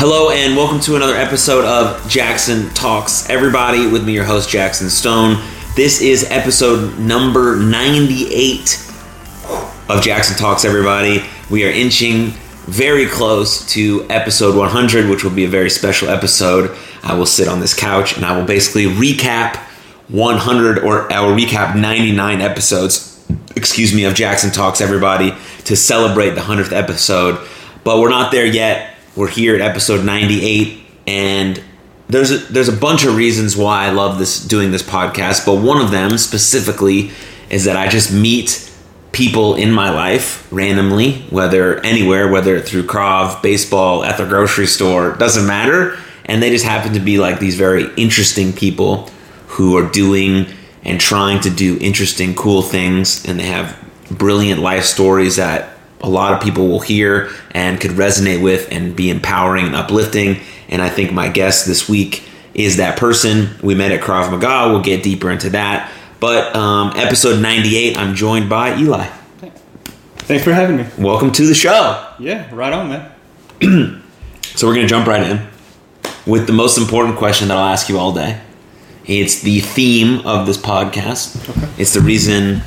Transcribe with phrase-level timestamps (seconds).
[0.00, 3.28] Hello and welcome to another episode of Jackson Talks.
[3.28, 5.44] Everybody, with me, your host Jackson Stone.
[5.76, 8.82] This is episode number 98
[9.90, 10.64] of Jackson Talks.
[10.64, 12.28] Everybody, we are inching
[12.64, 16.74] very close to episode 100, which will be a very special episode.
[17.02, 19.56] I will sit on this couch and I will basically recap
[20.08, 23.22] 100 or I will recap 99 episodes.
[23.54, 24.80] Excuse me, of Jackson Talks.
[24.80, 25.34] Everybody,
[25.66, 27.46] to celebrate the 100th episode,
[27.84, 31.62] but we're not there yet we're here at episode 98, and
[32.08, 35.56] there's a, there's a bunch of reasons why I love this doing this podcast, but
[35.56, 37.10] one of them specifically
[37.50, 38.72] is that I just meet
[39.12, 45.12] people in my life randomly, whether anywhere, whether through Krav, baseball, at the grocery store,
[45.16, 49.10] doesn't matter, and they just happen to be like these very interesting people
[49.48, 50.46] who are doing
[50.82, 53.78] and trying to do interesting, cool things, and they have
[54.10, 58.96] brilliant life stories that a lot of people will hear and could resonate with and
[58.96, 60.40] be empowering and uplifting.
[60.68, 63.50] And I think my guest this week is that person.
[63.62, 64.72] We met at Krav Maga.
[64.72, 65.92] We'll get deeper into that.
[66.20, 69.06] But um, episode 98, I'm joined by Eli.
[70.30, 70.86] Thanks for having me.
[70.98, 72.06] Welcome to the show.
[72.18, 73.12] Yeah, right on, man.
[74.42, 75.48] so we're going to jump right in
[76.26, 78.40] with the most important question that I'll ask you all day.
[79.06, 81.48] It's the theme of this podcast.
[81.48, 81.82] Okay.
[81.82, 82.62] It's the reason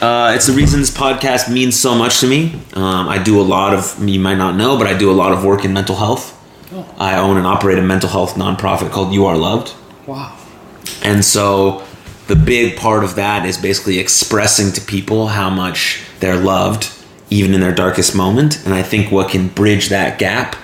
[0.00, 2.54] uh, it's the reason this podcast means so much to me.
[2.74, 5.32] Um, I do a lot of, you might not know, but I do a lot
[5.32, 6.32] of work in mental health.
[6.72, 6.94] Oh.
[6.98, 9.74] I own and operate a mental health nonprofit called You Are Loved.
[10.06, 10.36] Wow.
[11.02, 11.84] And so
[12.26, 16.90] the big part of that is basically expressing to people how much they're loved,
[17.30, 18.64] even in their darkest moment.
[18.64, 20.56] And I think what can bridge that gap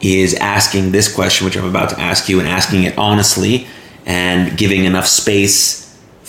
[0.00, 3.66] is asking this question, which I'm about to ask you, and asking it honestly
[4.06, 5.83] and giving enough space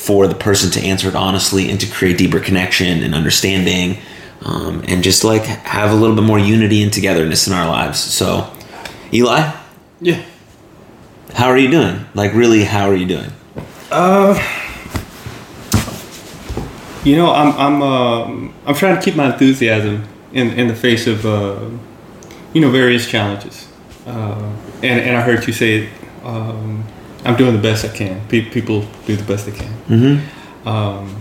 [0.05, 3.97] for the person to answer it honestly and to create deeper connection and understanding
[4.43, 7.99] um, and just like have a little bit more unity and togetherness in our lives.
[7.99, 8.51] So,
[9.11, 9.51] Eli?
[9.99, 10.23] Yeah.
[11.33, 12.05] How are you doing?
[12.13, 13.31] Like, really, how are you doing?
[13.89, 14.39] Uh,
[17.03, 18.23] you know, I'm I'm uh,
[18.67, 21.69] I'm trying to keep my enthusiasm in in the face of uh,
[22.53, 23.67] you know various challenges.
[24.05, 25.89] Uh, and and I heard you say
[26.23, 26.85] um,
[27.25, 28.25] I'm doing the best I can.
[28.27, 29.73] Pe- people do the best they can.
[29.87, 30.67] Mm-hmm.
[30.67, 31.15] Um,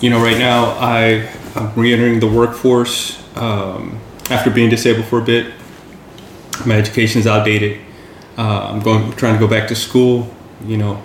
[0.00, 3.98] you know, right now I I'm re-entering the workforce um,
[4.30, 5.52] after being disabled for a bit.
[6.64, 7.80] My education is outdated.
[8.38, 10.32] Uh, I'm going trying to go back to school.
[10.64, 11.02] You know,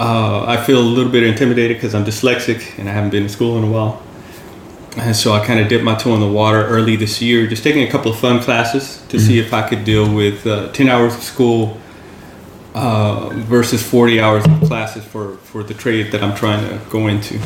[0.00, 3.28] uh, I feel a little bit intimidated because I'm dyslexic and I haven't been to
[3.28, 4.02] school in a while.
[4.96, 7.62] And so I kind of dipped my toe in the water early this year, just
[7.62, 9.26] taking a couple of fun classes to mm-hmm.
[9.26, 11.78] see if I could deal with uh, 10 hours of school
[12.78, 17.08] uh, versus 40 hours of classes for, for the trade that I'm trying to go
[17.08, 17.40] into.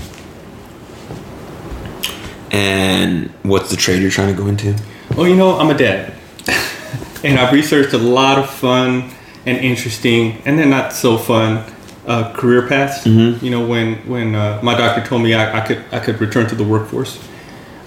[2.51, 4.77] And what's the trade you're trying to go into?
[5.17, 6.13] Well, you know, I'm a dad.
[7.25, 9.11] and I've researched a lot of fun
[9.47, 11.65] and interesting, and then not so fun
[12.07, 13.05] uh, career paths.
[13.05, 13.45] Mm-hmm.
[13.45, 16.47] You know, when when uh, my doctor told me I, I, could I could return
[16.49, 17.19] to the workforce,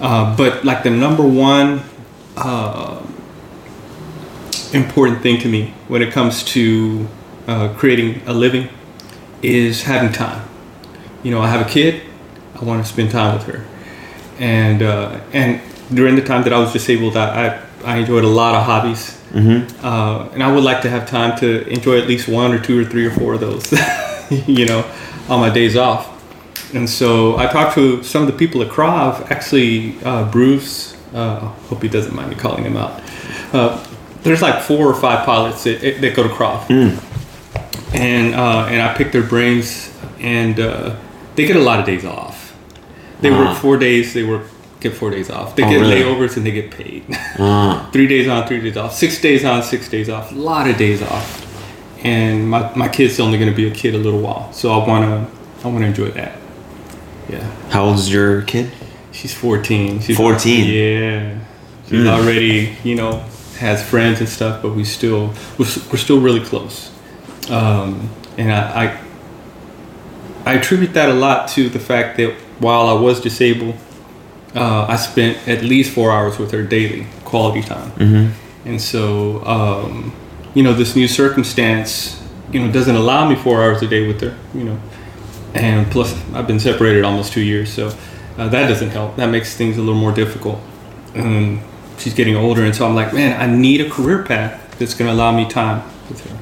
[0.02, 1.82] uh, but like the number one
[2.38, 3.06] uh,
[4.74, 7.08] important thing to me when it comes to
[7.48, 8.70] uh, creating a living
[9.42, 10.48] is having time.
[11.24, 12.02] You know, I have a kid.
[12.60, 13.66] I want to spend time with her,
[14.40, 15.62] and uh, and
[15.94, 17.48] during the time that I was disabled, I
[17.84, 19.86] I, I enjoyed a lot of hobbies, mm-hmm.
[19.86, 22.80] uh, and I would like to have time to enjoy at least one or two
[22.80, 23.72] or three or four of those.
[24.48, 24.90] you know,
[25.30, 26.12] on my days off.
[26.74, 30.96] And so I talked to some of the people at Krav, actually uh, Bruce.
[31.14, 31.40] Uh,
[31.70, 33.02] hope he doesn't mind me calling him out.
[33.54, 33.86] Uh,
[34.24, 36.66] there's like four or five pilots that, that go to Krav.
[36.66, 37.16] Mm
[37.96, 40.96] and uh, and I pick their brains, and uh,
[41.36, 42.56] they get a lot of days off.
[43.22, 43.46] They uh-huh.
[43.46, 44.14] work four days.
[44.14, 44.48] They work
[44.80, 45.56] get four days off.
[45.56, 46.02] They oh, get really?
[46.02, 47.04] layovers and they get paid.
[47.36, 47.92] Uh-huh.
[47.92, 48.94] three days on, three days off.
[48.94, 50.32] Six days on, six days off.
[50.32, 51.44] A lot of days off.
[52.02, 54.88] And my, my kid's only going to be a kid a little while, so I
[54.88, 56.38] want to I want to enjoy that.
[57.28, 57.44] Yeah.
[57.70, 58.72] How old is your kid?
[59.12, 60.00] She's 14.
[60.00, 60.66] She's 14.
[60.66, 61.40] Yeah.
[61.88, 62.08] She's mm.
[62.08, 63.20] already, you know,
[63.58, 66.92] has friends and stuff, but we still we're, we're still really close.
[67.50, 72.94] Um, and I, I, I attribute that a lot to the fact that while I
[72.94, 73.76] was disabled,
[74.56, 77.92] uh, I spent at least four hours with her daily, quality time.
[77.92, 78.68] Mm-hmm.
[78.70, 80.14] And so, um,
[80.54, 82.22] you know, this new circumstance,
[82.52, 84.80] you know, doesn't allow me four hours a day with her, you know.
[85.54, 87.88] And plus, I've been separated almost two years, so
[88.38, 89.16] uh, that doesn't help.
[89.18, 90.60] That makes things a little more difficult.
[91.14, 91.62] And
[91.98, 95.10] she's getting older, and so I'm like, man, I need a career path that's going
[95.10, 96.35] to allow me time with her.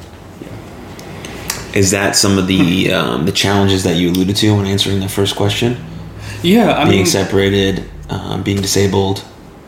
[1.74, 5.10] Is that some of the um, the challenges that you alluded to when answering the
[5.10, 5.78] first question?
[6.44, 9.24] Yeah, I being mean, separated, uh, being disabled.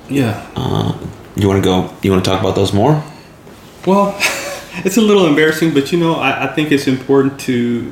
[0.10, 0.46] Yeah.
[0.56, 0.94] Uh,
[1.36, 1.90] you want to go?
[2.04, 3.04] You want to talk about those more?
[3.88, 4.16] Well,
[4.86, 7.92] it's a little embarrassing, but you know, I, I think it's important to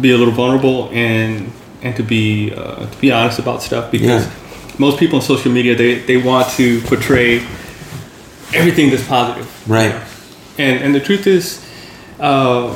[0.00, 1.52] be a little vulnerable and
[1.82, 4.32] and to be uh, to be honest about stuff because Yeah.
[4.78, 7.36] most people on social media they, they want to portray
[8.52, 9.94] everything that's positive, Right.
[10.58, 11.64] and and the truth is,
[12.18, 12.72] uh,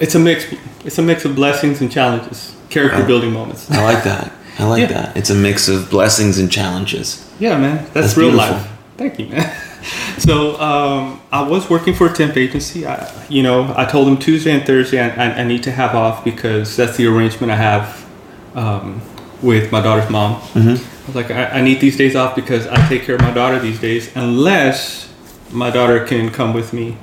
[0.00, 0.46] it's a mix.
[0.84, 3.70] It's a mix of blessings and challenges, character building moments.
[3.70, 4.32] I like that.
[4.58, 4.86] I like Yeah.
[5.02, 5.16] that.
[5.16, 7.28] It's a mix of blessings and challenges.
[7.40, 8.54] Yeah, man, that's, That's real beautiful.
[8.56, 8.70] life.
[8.96, 9.52] Thank you, man.
[10.18, 12.86] so um, I was working for a temp agency.
[12.86, 15.94] I, you know, I told them Tuesday and Thursday I, I, I need to have
[15.96, 18.06] off because that's the arrangement I have
[18.54, 19.00] um,
[19.42, 20.40] with my daughter's mom.
[20.52, 20.78] Mhm.
[20.78, 23.32] I was like, I, I need these days off because I take care of my
[23.32, 25.12] daughter these days, unless
[25.50, 26.96] my daughter can come with me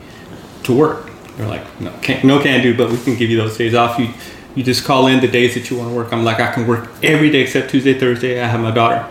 [0.63, 1.10] to work.
[1.37, 3.97] They're like, no, can't, no, can do, but we can give you those days off.
[3.97, 4.09] You,
[4.55, 6.11] you just call in the days that you want to work.
[6.11, 8.41] I'm like, I can work every day except Tuesday, Thursday.
[8.41, 9.09] I have my daughter.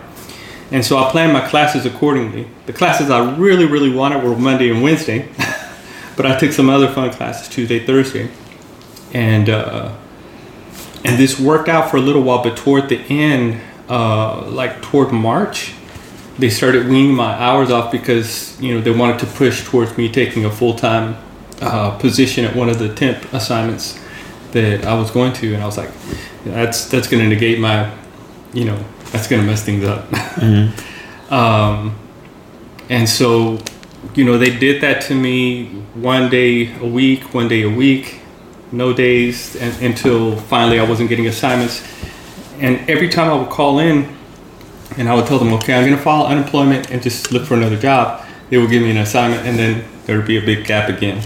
[0.71, 2.47] And so I planned my classes accordingly.
[2.65, 5.29] The classes I really, really wanted were Monday and Wednesday,
[6.15, 8.29] but I took some other fun classes Tuesday, Thursday,
[9.13, 9.93] and uh,
[11.03, 12.41] and this worked out for a little while.
[12.41, 13.59] But toward the end,
[13.89, 15.73] uh, like toward March,
[16.39, 20.09] they started weaning my hours off because you know they wanted to push towards me
[20.09, 21.17] taking a full time
[21.61, 23.99] uh, position at one of the temp assignments
[24.51, 25.91] that I was going to, and I was like,
[26.43, 27.93] that's that's going to negate my,
[28.53, 30.11] you know, that's going to mess things up.
[31.31, 31.97] um,
[32.89, 33.59] and so,
[34.15, 38.19] you know, they did that to me one day a week, one day a week,
[38.71, 41.87] no days and, until finally I wasn't getting assignments.
[42.59, 44.15] And every time I would call in
[44.97, 47.53] and I would tell them, okay, I'm going to file unemployment and just look for
[47.53, 50.65] another job, they would give me an assignment and then there would be a big
[50.65, 51.23] gap again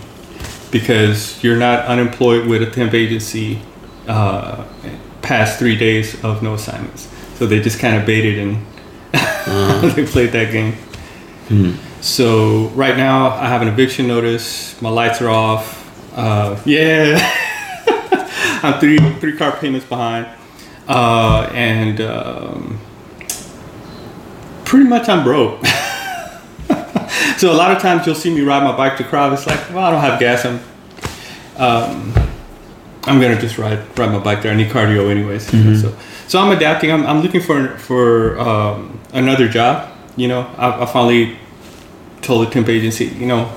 [0.75, 3.61] because you're not unemployed with a temp agency
[4.09, 4.61] uh,
[5.21, 7.07] past three days of no assignments.
[7.35, 8.57] So they just kind of baited and
[9.95, 10.75] they played that game.
[12.01, 14.81] So right now I have an eviction notice.
[14.81, 15.81] My lights are off.
[16.13, 17.19] Uh, yeah,
[18.61, 20.27] I'm three three car payments behind,
[20.89, 22.81] uh, and um,
[24.65, 25.63] pretty much I'm broke.
[27.37, 29.33] so a lot of times you'll see me ride my bike to Krav.
[29.33, 30.45] It's like, well, I don't have gas.
[30.45, 30.59] I'm
[31.57, 32.13] um,
[33.03, 34.51] I'm gonna just ride ride my bike there.
[34.51, 35.47] I need cardio anyways.
[35.81, 35.95] So
[36.27, 36.91] so I'm adapting.
[36.91, 39.91] I'm, I'm looking for for um, another job.
[40.17, 41.37] You know, I, I finally
[42.21, 43.55] told the temp agency, you know,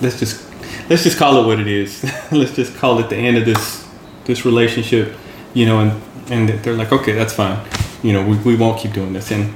[0.00, 0.46] let's just
[0.88, 2.04] let's just call it what it is.
[2.32, 3.86] let's just call it the end of this
[4.24, 5.14] this relationship.
[5.54, 7.58] You know, and and they're like, okay, that's fine.
[8.02, 9.30] You know, we, we won't keep doing this.
[9.30, 9.54] And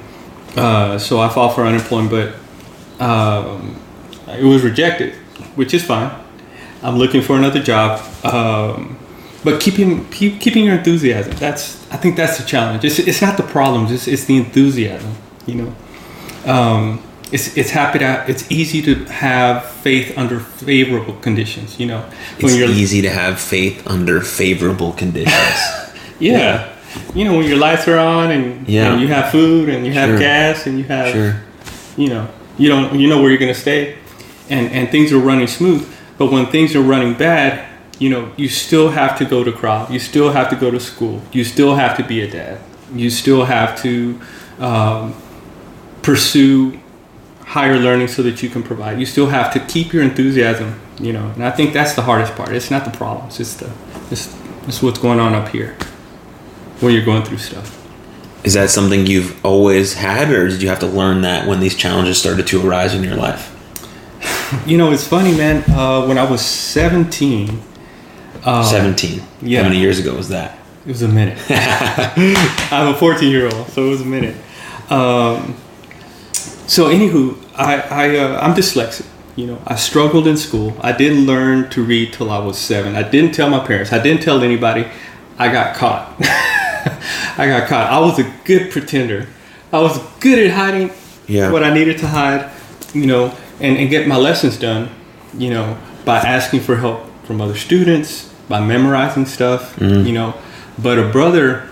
[0.57, 2.35] uh, so I filed for unemployment, but
[3.01, 3.77] um,
[4.29, 5.15] it was rejected,
[5.55, 6.11] which is fine.
[6.83, 8.01] I'm looking for another job.
[8.25, 8.99] Um,
[9.43, 11.33] but keeping keep, keeping your enthusiasm.
[11.37, 12.85] That's I think that's the challenge.
[12.85, 13.91] It's, it's not the problems.
[13.91, 15.15] It's, it's the enthusiasm.
[15.47, 15.75] You know,
[16.53, 17.03] um,
[17.33, 21.81] it's it's happy to it's easy to have faith under favorable conditions.
[21.81, 25.59] You know, It's easy to have faith under favorable conditions.
[26.19, 26.77] yeah.
[27.15, 28.93] You know when your lights are on and, Yeah.
[28.93, 30.19] and you have food and you have Sure.
[30.19, 31.41] gas and you have sure.
[31.97, 32.29] you know
[32.61, 33.97] you don't you know where you're to stay.
[34.49, 35.89] And and things are running smooth
[36.19, 37.67] but when things are running bad
[37.99, 40.79] you know you still have to go to Krav you still have to go to
[40.79, 41.23] school.
[41.33, 42.61] You still have to be a dad.
[42.95, 44.21] You still have to
[44.59, 45.15] um,
[46.03, 46.79] pursue
[47.45, 49.01] higher learning so that you can provide.
[49.01, 52.35] You still have to keep your enthusiasm you know and i think that's the hardest
[52.35, 52.51] part.
[52.51, 53.41] It's not the problems.
[53.41, 53.71] It's the
[54.11, 54.37] it's,
[54.69, 55.77] it's what's going on up here
[56.81, 57.80] when you're going through stuff
[58.43, 61.75] Is that something you've always had, or did you have to learn that when these
[61.75, 63.57] challenges started to arise in your life?
[64.67, 67.63] you know it's funny man uh, when i was 17
[68.45, 69.23] uh, 17.
[69.43, 69.63] yeah.
[69.63, 70.59] How many years ago was that?
[70.87, 71.39] It was a minute.
[72.73, 74.37] I'm a 14 year old, so it was a minute.
[74.89, 75.57] Um,
[76.33, 79.07] so, anywho, I, I uh, I'm dyslexic.
[79.37, 80.77] You know, I struggled in school.
[80.81, 82.97] I didn't learn to read till I was seven.
[82.97, 83.93] I didn't tell my parents.
[83.93, 84.89] I didn't tell anybody.
[85.39, 86.17] I got caught.
[87.39, 87.91] I got caught.
[87.91, 89.27] I was a good pretender.
[89.73, 90.91] I was good at hiding
[91.27, 91.51] Yeah.
[91.51, 92.51] what I needed to hide.
[92.93, 94.91] You know, and, and get my lessons done.
[95.37, 99.77] You know, by asking for help from other students, by memorizing stuff.
[99.81, 100.35] You know,
[100.83, 101.69] but a brother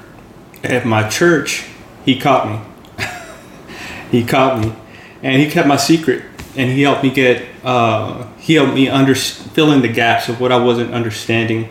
[0.62, 1.64] at my church,
[2.04, 3.04] he caught me.
[4.10, 4.72] he caught me,
[5.22, 6.22] and he kept my secret,
[6.56, 7.44] and he helped me get.
[7.64, 11.68] Uh, he helped me under fill in the gaps of what I wasn't understanding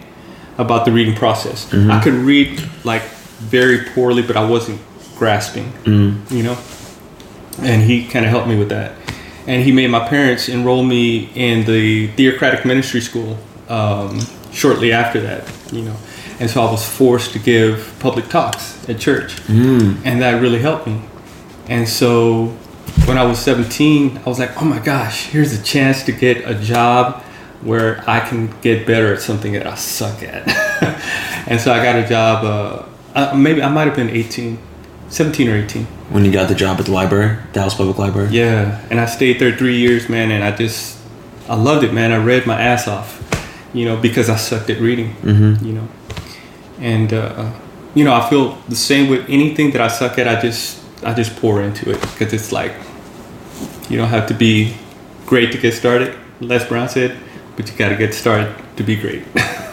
[0.58, 1.72] about the reading process.
[1.74, 3.02] I could read like
[3.38, 4.82] very poorly, but I wasn't
[5.18, 5.72] grasping.
[6.30, 6.58] You know,
[7.60, 8.94] and he kind of helped me with that.
[9.48, 13.38] And he made my parents enroll me in the theocratic ministry school
[13.70, 14.20] um,
[14.52, 15.96] shortly after that, you know.
[16.40, 19.40] And so I was forced to give public talks at church,
[20.06, 21.02] and that really helped me.
[21.68, 22.48] And so
[23.06, 26.48] when I was 17, I was like, oh my gosh, here's a chance to get
[26.50, 27.24] a job
[27.62, 30.48] where I can get better at something that I suck at.
[31.48, 32.44] and so I got a job.
[32.46, 32.87] Uh,
[33.18, 34.58] uh, maybe I might have been 18,
[35.10, 35.86] 17 or 18.
[36.10, 38.30] When you got the job at the library, Dallas Public Library.
[38.32, 40.98] Yeah, and I stayed there three years, man, and I just
[41.50, 42.12] I loved it, man.
[42.12, 43.10] I read my ass off,
[43.74, 45.62] you know, because I sucked at reading, Mhm.
[45.66, 45.88] you know,
[46.80, 47.52] and uh,
[47.94, 50.28] you know I feel the same with anything that I suck at.
[50.28, 52.74] I just I just pour into it because it's like
[53.90, 54.74] you don't have to be
[55.26, 56.14] great to get started.
[56.40, 57.12] Les Brown said,
[57.56, 59.24] but you got to get started to be great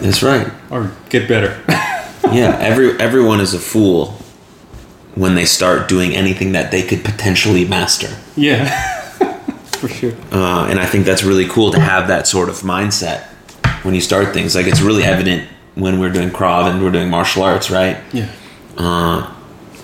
[0.01, 0.49] That's right.
[0.71, 1.53] or get better.
[2.33, 4.15] Yeah, every everyone is a fool
[5.15, 8.09] when they start doing anything that they could potentially master.
[8.37, 8.69] yeah,
[9.79, 10.13] for sure.
[10.33, 13.25] Uh, and I think that's really cool to have that sort of mindset
[13.85, 14.55] when you start things.
[14.57, 17.99] Like it's really evident when we're doing Krav and we're doing martial arts, right?
[18.13, 18.29] Yeah,
[18.77, 19.33] Uh,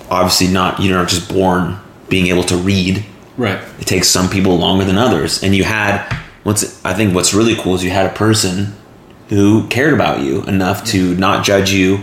[0.09, 1.79] obviously, not you're not just born
[2.09, 3.05] being able to read.
[3.37, 3.59] right.
[3.79, 5.41] It takes some people longer than others.
[5.43, 6.01] And you had
[6.43, 8.73] what's I think what's really cool is you had a person
[9.29, 11.99] who cared about you enough to not judge you,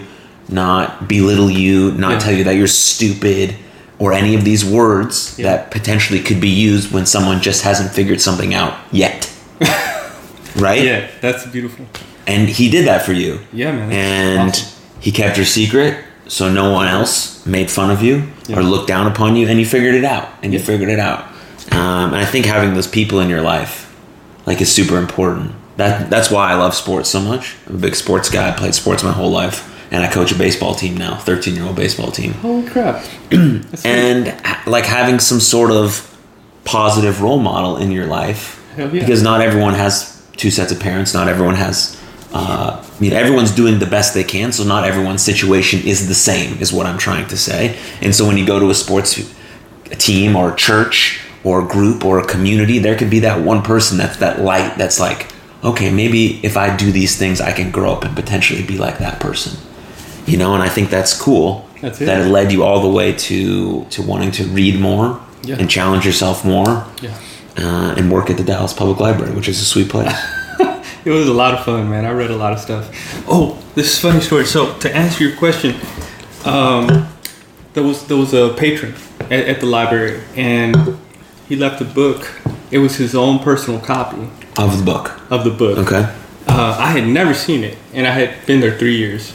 [0.48, 2.18] not belittle you, not Yeah.
[2.18, 3.54] tell you that you're stupid
[3.98, 5.46] or any of these words Yeah.
[5.50, 9.28] that potentially could be used when someone just hasn't figured something out yet.
[10.56, 10.82] right?
[10.82, 11.86] Yeah, that's beautiful.
[12.26, 13.40] And he did that for you.
[13.52, 13.92] Yeah, man.
[13.92, 14.68] And awesome.
[15.00, 18.58] he kept your secret so no one else made fun of you Yeah.
[18.58, 21.24] or looked down upon you and you figured it out and you figured it out.
[21.72, 23.86] Um, and I think having those people in your life
[24.46, 25.52] like is super important.
[25.76, 27.54] That that's why I love sports so much.
[27.68, 28.48] I'm a big sports guy.
[28.48, 32.10] I played sports my whole life and I coach a baseball team now, 13-year-old baseball
[32.10, 32.32] team.
[32.34, 33.04] Holy crap.
[33.84, 34.26] And
[34.66, 36.04] like having some sort of
[36.64, 38.86] positive role model in your life yeah.
[38.86, 41.14] because not everyone has two sets of parents.
[41.14, 41.96] Not everyone has.
[42.32, 46.14] Uh, I mean, everyone's doing the best they can, so not everyone's situation is the
[46.14, 46.58] same.
[46.60, 47.78] Is what I'm trying to say.
[48.02, 49.20] And so when you go to a sports
[49.98, 54.18] team or church or group or a community, there could be that one person that's
[54.18, 55.32] that light that's like,
[55.64, 58.98] okay, maybe if I do these things, I can grow up and potentially be like
[58.98, 59.58] that person.
[60.30, 61.68] You know, and I think that's cool.
[61.80, 62.06] That's it.
[62.06, 65.58] That it led you all the way to to wanting to read more Yeah.
[65.60, 67.14] and challenge yourself more yeah.
[67.56, 70.12] uh, and work at the Dallas Public Library, which is a sweet place.
[71.04, 72.04] It was a lot of fun, man.
[72.04, 72.84] I read a lot of stuff.
[73.28, 74.44] Oh, this is a funny story.
[74.44, 75.74] So to answer your question,
[76.44, 77.06] um,
[77.72, 78.94] there was there was a patron
[79.30, 80.76] at, at the library, and
[81.48, 82.20] he left a book.
[82.70, 85.18] It was his own personal copy of the book.
[85.30, 85.78] of the book.
[85.78, 86.04] Okay.
[86.48, 89.32] Uh, I had never seen it, and I had been there three years,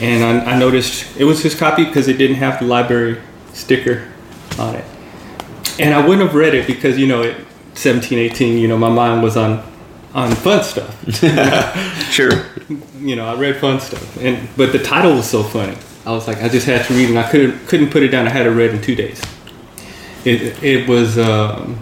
[0.00, 3.20] and I, I noticed it was his copy because it didn't have the library
[3.52, 4.08] sticker
[4.58, 4.84] on it,
[5.78, 7.36] and I wouldn't have read it because you know at
[7.74, 9.64] 17, 18, you know my mind was on
[10.14, 10.94] on fun stuff.
[12.10, 12.46] Sure.
[13.00, 15.76] you know, I read fun stuff, and but the title was so funny.
[16.06, 18.08] I was like, I just had to read, it and I couldn't couldn't put it
[18.08, 18.26] down.
[18.26, 19.20] I had it read in two days.
[20.24, 21.78] It it was um,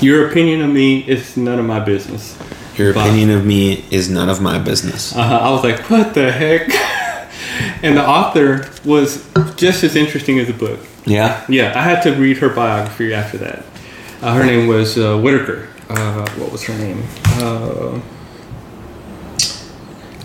[0.00, 2.36] your opinion of me is none of my business.
[2.76, 5.14] Your But- opinion of me is none of my business.
[5.14, 6.68] Uh, I was like, what the heck?
[7.82, 9.24] and the author was
[9.56, 10.80] just as interesting as the book.
[11.04, 11.42] Yeah.
[11.48, 13.64] Yeah, I had to read her biography after that.
[14.22, 15.68] Uh, her name was uh, Whittaker.
[15.88, 17.02] Uh, what was her name?
[17.36, 18.00] Uh,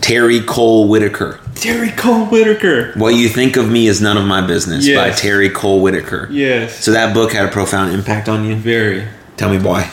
[0.02, 1.40] Terry Cole Whittaker.
[1.56, 2.94] Terry Cole Whittaker.
[2.98, 6.28] What you think of me is none of my business by Terry Cole Whittaker.
[6.32, 6.84] Yes.
[6.84, 8.56] So that book had a profound impact on you.
[8.56, 9.08] Very.
[9.38, 9.90] Tell me why.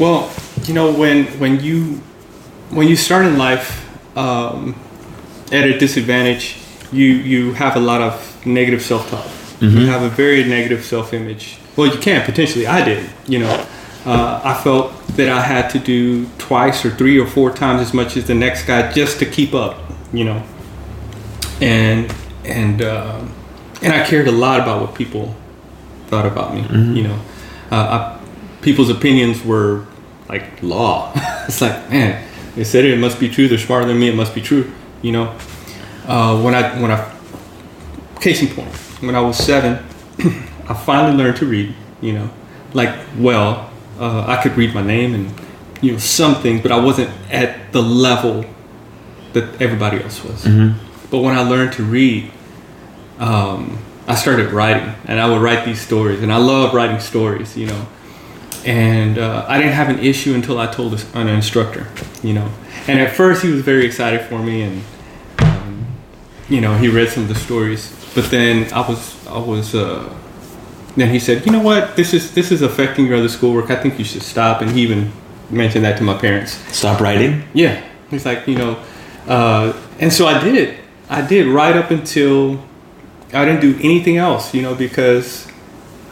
[0.00, 0.32] Well,
[0.64, 2.00] you know when when you
[2.70, 4.74] when you start in life um,
[5.52, 6.56] at a disadvantage,
[6.90, 9.26] you you have a lot of negative self talk.
[9.60, 11.58] You have a very negative self image.
[11.76, 12.66] Well, you can potentially.
[12.66, 13.10] I did.
[13.28, 13.66] You know,
[14.06, 17.92] uh, I felt that I had to do twice or three or four times as
[17.92, 19.76] much as the next guy just to keep up.
[20.14, 20.42] You know,
[21.60, 22.10] and
[22.46, 23.34] and um
[23.82, 25.36] and I cared a lot about what people
[26.06, 26.62] thought about me.
[26.96, 27.20] You know,
[27.70, 28.20] uh, I,
[28.62, 29.84] people's opinions were
[30.30, 31.12] like law.
[31.48, 33.48] it's like, man, they said it, it must be true.
[33.48, 34.08] They're smarter than me.
[34.08, 34.70] It must be true.
[35.02, 35.36] You know,
[36.06, 37.12] uh, when I when I
[38.20, 38.72] case in point,
[39.02, 39.84] when I was seven,
[40.68, 41.74] I finally learned to read.
[42.00, 42.30] You know,
[42.74, 45.34] like well, uh, I could read my name and
[45.80, 48.44] you know some things, but I wasn't at the level
[49.32, 50.44] that everybody else was.
[51.10, 52.30] But when I learned to read,
[53.18, 57.56] um, I started writing, and I would write these stories, and I love writing stories,
[57.56, 57.86] you know.
[58.64, 61.86] And uh, I didn't have an issue until I told an instructor,
[62.22, 62.50] you know.
[62.86, 64.82] And at first, he was very excited for me, and
[65.38, 65.86] um,
[66.48, 67.96] you know, he read some of the stories.
[68.14, 69.74] But then I was, I was.
[69.74, 70.14] Uh,
[70.96, 71.96] then he said, "You know what?
[71.96, 73.70] This is this is affecting your other schoolwork.
[73.70, 75.12] I think you should stop." And he even
[75.50, 76.52] mentioned that to my parents.
[76.74, 77.44] Stop writing.
[77.54, 78.82] Yeah, he's like, you know,
[79.26, 80.78] uh, and so I did.
[81.08, 82.62] I did right up until
[83.32, 85.46] I didn't do anything else, you know, because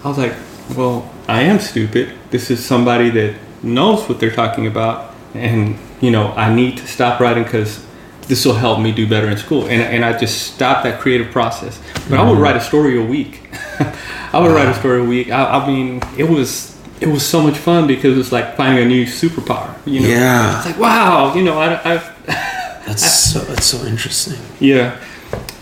[0.05, 0.35] I was like,
[0.77, 2.18] well, I am stupid.
[2.31, 6.87] This is somebody that knows what they're talking about, and you know I need to
[6.87, 7.85] stop writing because
[8.29, 9.63] this will help me do better in school.
[9.63, 11.81] And and I just stopped that creative process.
[12.09, 12.43] But I would mm-hmm.
[12.43, 13.49] write a story a week.
[14.33, 15.31] I would write a story a week.
[15.31, 18.85] I, I mean, it was it was so much fun because it was like finding
[18.85, 19.75] a new superpower.
[19.87, 20.59] You know, Yeah.
[20.59, 22.15] it's like wow, you know, I, I
[22.87, 24.39] That's so that's so interesting.
[24.61, 24.97] yeah.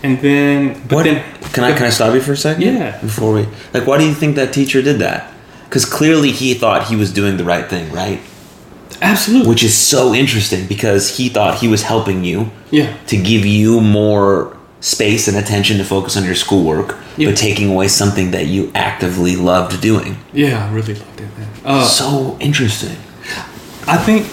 [0.03, 2.63] And then, but What then, can I can I stop you for a second?
[2.63, 2.99] Yeah.
[3.01, 5.33] Before we like, why do you think that teacher did that?
[5.69, 8.19] Because clearly he thought he was doing the right thing, right?
[9.01, 13.45] absolutely, Which is so interesting because he thought he was helping you yeah, to give
[13.45, 17.29] you more space and attention to focus on your schoolwork, Yeah.
[17.29, 20.17] but taking away something that you actively loved doing.
[20.33, 21.47] yeah, I really loved it, man.
[21.63, 22.95] Uh, so interesting.
[23.87, 24.25] I think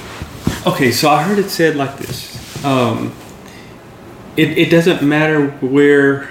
[0.66, 2.64] okay, so I heard it said like this.
[2.64, 3.12] Um,
[4.36, 6.28] it, it doesn't matter where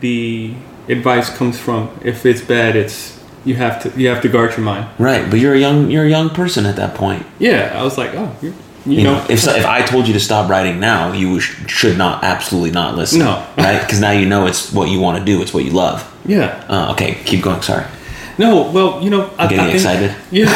[0.00, 0.54] the
[0.88, 1.90] advice comes from.
[2.04, 4.86] If it's bad, it's you have to you have to guard your mind.
[4.98, 7.24] Right, but you're a young you're a young person at that point.
[7.38, 8.54] Yeah, I was like, oh, you,
[8.86, 11.96] You know, know, if if I told you to stop writing now, you sh- should
[11.98, 13.18] not absolutely not listen.
[13.20, 13.44] No.
[13.56, 13.80] right?
[13.80, 15.40] Because now you know it's what you want to do.
[15.42, 16.02] It's what you love.
[16.26, 17.62] yeah, Uh, okay, keep going.
[17.62, 17.84] Sorry.
[18.38, 20.10] no, well, you know, I, Getting I think, excited?
[20.30, 20.48] Yeah,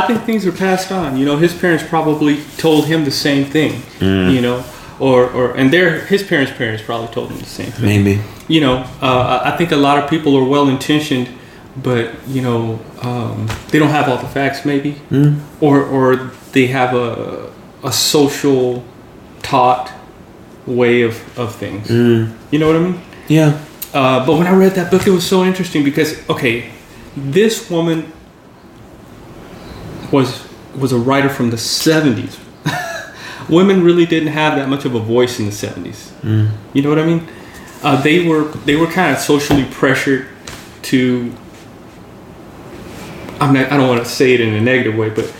[0.00, 1.16] I think things are passed on.
[1.18, 3.72] You know, his parents probably told him the same thing.
[4.00, 4.32] Mm.
[4.34, 4.62] You know,
[5.00, 7.86] or or and their his parents' parents probably told him the same thing.
[7.86, 8.14] Maybe.
[8.48, 11.26] you know, uh, I I think a lot of people are well intentioned,
[11.82, 15.34] but you know, um, they don't have all the facts, maybe, Hmm.
[15.60, 17.50] or or they have a
[17.84, 18.82] a social
[19.42, 19.90] taught
[20.66, 21.88] way of of things.
[21.88, 22.24] Hmm.
[22.50, 23.00] You know what I mean?
[23.28, 23.58] Yeah.
[23.94, 26.70] Uh, but when I read that book, it was so interesting because okay,
[27.16, 28.12] this woman
[30.12, 32.38] was was a writer from the '70s.
[33.48, 36.10] Women really didn't have that much of a voice in the '70s.
[36.74, 37.26] You know what I mean?
[37.82, 40.26] Uh, they were they were kind of socially pressured
[40.82, 41.32] to.
[43.40, 45.32] I'm not, I don't want to say it in a negative way, but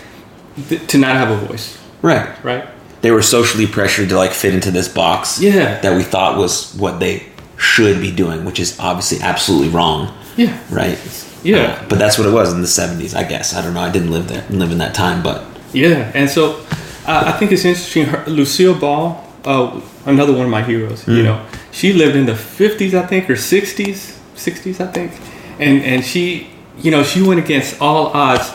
[0.69, 2.29] th- to not have a voice, Right.
[2.43, 2.65] right?
[3.01, 5.39] They were socially pressured to like fit into this box.
[5.39, 5.79] Yeah.
[5.81, 7.23] That we thought was what they
[7.57, 10.11] should be doing, which is obviously absolutely wrong.
[10.35, 10.57] Yeah.
[10.69, 10.97] Right.
[11.43, 11.57] Yeah.
[11.81, 13.53] Uh, but that's what it was in the '70s, I guess.
[13.55, 13.81] I don't know.
[13.81, 16.59] I didn't live there, live in that time, but Yeah, and so
[17.05, 18.05] uh, I think it's interesting.
[18.05, 21.07] Her, Lucille Ball, uh, another one of my heroes.
[21.07, 25.11] You know, she lived in the fifties, I think, or sixties, sixties, I think,
[25.59, 26.47] and and she,
[26.79, 28.51] you know, she went against all odds.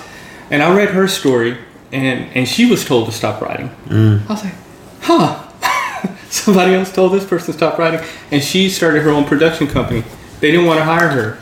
[0.50, 1.56] And I read her story,
[1.92, 3.70] and and she was told to stop writing.
[4.28, 4.54] I was like,
[5.00, 5.48] huh.
[6.30, 10.04] Somebody else told this person to stop writing, and she started her own production company.
[10.40, 11.38] They didn't want to hire her.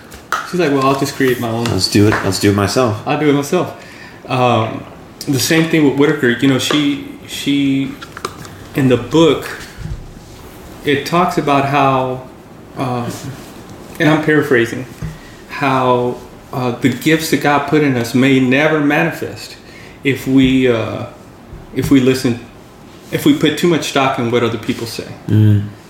[0.50, 2.10] She's like, well, I'll just create my own let's do it.
[2.10, 3.06] Let's do it myself.
[3.06, 3.68] I'll do it myself.
[4.28, 4.84] Um,
[5.26, 6.30] the same thing with Whittaker.
[6.30, 7.94] You know, she she
[8.76, 9.48] in the book
[10.84, 12.28] it talks about how,
[12.76, 13.12] um,
[13.98, 14.86] and I'm paraphrasing,
[15.48, 16.18] how
[16.52, 19.56] uh, the gifts that God put in us may never manifest
[20.04, 21.06] if we uh,
[21.74, 22.40] if we listen,
[23.12, 25.12] if we put too much stock in what other people say.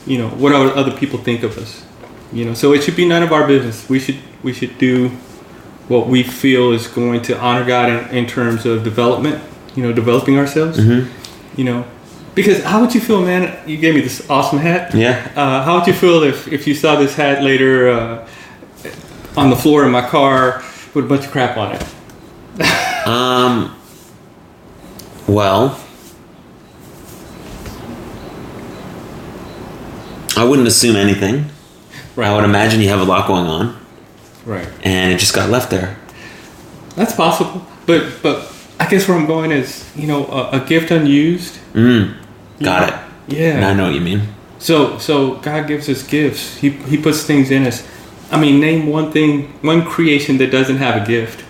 [0.07, 1.85] You know, what other people think of us.
[2.33, 3.89] You know, so it should be none of our business.
[3.89, 5.11] We should we should do
[5.89, 9.43] what we feel is going to honor God in, in terms of development,
[9.75, 10.79] you know, developing ourselves.
[11.57, 11.85] You know,
[12.35, 13.59] because how would you feel, man?
[13.69, 14.95] You gave me this awesome hat.
[14.95, 15.31] Yeah.
[15.35, 18.29] Uh, how would you feel if, if you saw this hat later uh,
[19.37, 20.63] on the floor in my car
[20.95, 23.07] with a bunch of crap on it?
[23.07, 23.77] Um.
[25.27, 25.81] Well,
[30.37, 31.47] I wouldn't assume anything.
[32.17, 32.29] Right.
[32.29, 33.77] I would imagine you have a lot going on,
[34.45, 34.67] Right.
[34.83, 35.97] and it just got left there.
[36.97, 40.91] That's possible, but but I guess where I'm going is, you know, a, a gift
[40.91, 41.59] unused.
[41.73, 42.17] Mm.
[42.63, 42.95] Got it.
[43.37, 43.69] Yeah.
[43.69, 44.23] I know what you mean.
[44.59, 46.57] So so God gives us gifts.
[46.57, 47.87] He he puts things in us.
[48.31, 51.45] I mean, name one thing, one creation that doesn't have a gift.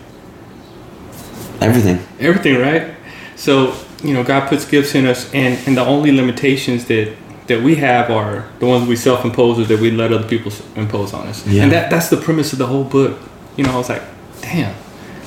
[1.60, 1.98] Everything.
[2.18, 2.94] Everything, right?
[3.36, 7.14] So you know, God puts gifts in us, and and the only limitations that
[7.46, 11.12] that we have are the ones we self-impose or that we let other people impose
[11.12, 11.46] on us.
[11.46, 11.64] Yeah.
[11.64, 13.18] And that that's the premise of the whole book.
[13.56, 14.02] You know, I was like,
[14.40, 14.74] damn,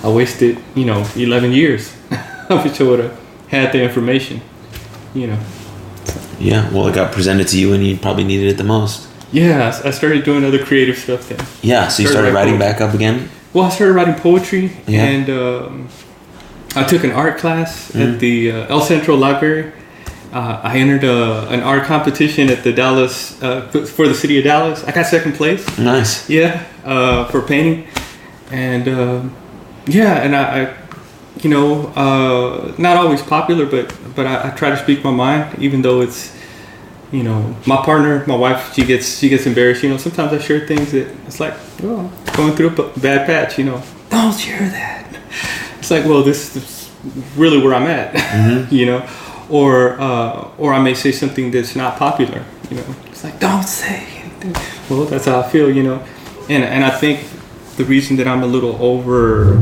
[0.03, 1.95] I wasted you know 11 years.
[2.11, 4.41] I wish I would have had the information.
[5.13, 5.39] You know.
[6.39, 6.69] Yeah.
[6.71, 9.07] Well, it got presented to you, and you probably needed it the most.
[9.33, 11.39] Yeah, I started doing other creative stuff then.
[11.61, 11.87] Yeah.
[11.89, 13.29] So you Started started writing back up again.
[13.53, 15.03] Well, I started writing poetry, Yeah.
[15.05, 15.87] and um,
[16.75, 18.13] I took an art class Mm.
[18.13, 19.71] at the uh, El Centro Library.
[20.31, 24.43] Uh, I entered a, an art competition at the Dallas uh, for the city of
[24.45, 24.83] Dallas.
[24.83, 25.63] I got second place.
[25.77, 26.27] Nice.
[26.29, 27.85] Yeah, uh, for painting,
[28.51, 29.35] and um,
[29.85, 30.73] yeah, and I, I
[31.43, 35.55] you know, uh, not always popular, but but I, I try to speak my mind,
[35.59, 36.32] even though it's,
[37.13, 39.83] you know, my partner, my wife, she gets she gets embarrassed.
[39.83, 43.59] You know, sometimes I share things that it's like, well, going through a bad patch.
[43.59, 45.15] You know, don't share that.
[45.77, 46.91] It's like, well, this is
[47.37, 48.71] really where I'm at.
[48.71, 49.07] you know,
[49.47, 52.43] or uh, or I may say something that's not popular.
[52.71, 54.55] You know, it's like don't say anything.
[54.89, 55.69] Well, that's how I feel.
[55.69, 56.03] You know,
[56.49, 57.27] and and I think
[57.77, 59.57] the reason that I'm a little over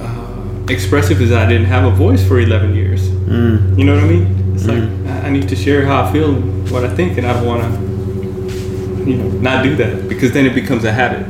[0.00, 3.08] uh, expressive is I didn't have a voice for 11 years.
[3.08, 3.76] Mm.
[3.76, 4.41] You know what I mean?
[4.64, 7.32] It's like I need to share how I feel and what I think, and I
[7.32, 11.26] don't want to, you know, not do that because then it becomes a habit.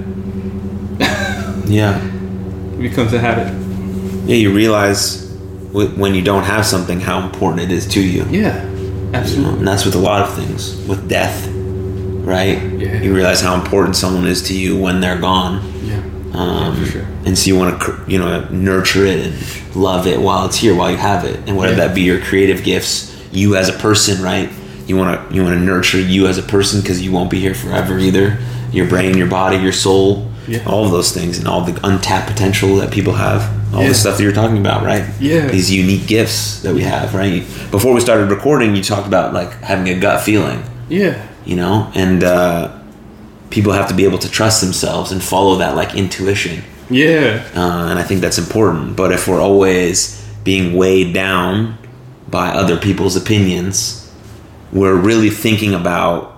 [1.66, 1.97] Yeah.
[2.75, 3.47] It becomes a habit.
[4.29, 5.31] Yeah, you realize
[5.73, 8.25] wh- when you don't have something how important it is to you.
[8.29, 9.59] Yeah, You know, absolutely.
[9.61, 10.77] and that's with a lot of things.
[10.87, 11.49] With death,
[12.27, 12.61] right?
[12.75, 13.01] Yeah.
[13.01, 15.62] You realize how important someone is to you when they're gone.
[15.85, 16.03] Yeah,
[16.35, 17.07] Um, for sure.
[17.25, 20.75] And so you want to, you know, nurture it and love it while it's here,
[20.75, 21.87] while you have it, and whether Yeah.
[21.87, 24.51] that be your creative gifts, you as a person, right?
[24.87, 27.40] You want to, you want to nurture you as a person because you won't be
[27.40, 28.38] here forever either.
[28.73, 30.61] Your brain, your body, your soul, Yeah.
[30.66, 33.88] all of those things, and all the untapped potential that people have, all Yeah.
[33.88, 35.05] the stuff that you're talking about, right?
[35.21, 35.47] Yeah.
[35.47, 37.45] These unique gifts that we have, right?
[37.71, 41.14] Before we started recording, you talked about like having a gut feeling Yeah,
[41.47, 42.68] you know and uh,
[43.51, 47.88] people have to be able to trust themselves and follow that like intuition yeah, uh,
[47.90, 51.77] and i think that's important but if we're always being weighed down
[52.33, 54.11] by other people's opinions.
[54.73, 56.31] We're really thinking about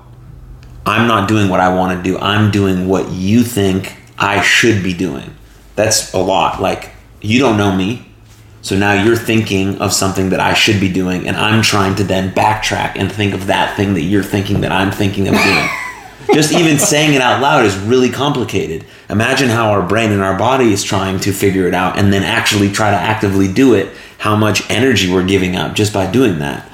[0.86, 2.18] i'm not doing what i want to do.
[2.18, 5.34] I'm doing what you think i should be doing.
[5.76, 6.60] That's a lot.
[6.60, 6.90] Like
[7.22, 8.06] you don't know me.
[8.60, 12.04] So now you're thinking of something that I should be doing, and I'm trying to
[12.04, 15.68] then backtrack and think of that thing that you're thinking that I'm thinking of doing.
[16.32, 18.86] Just even saying it out loud is really complicated.
[19.10, 22.22] Imagine how our brain and our body is trying to figure it out and then
[22.22, 26.38] actually try to actively do it, how much energy we're giving up just by doing
[26.38, 26.66] that.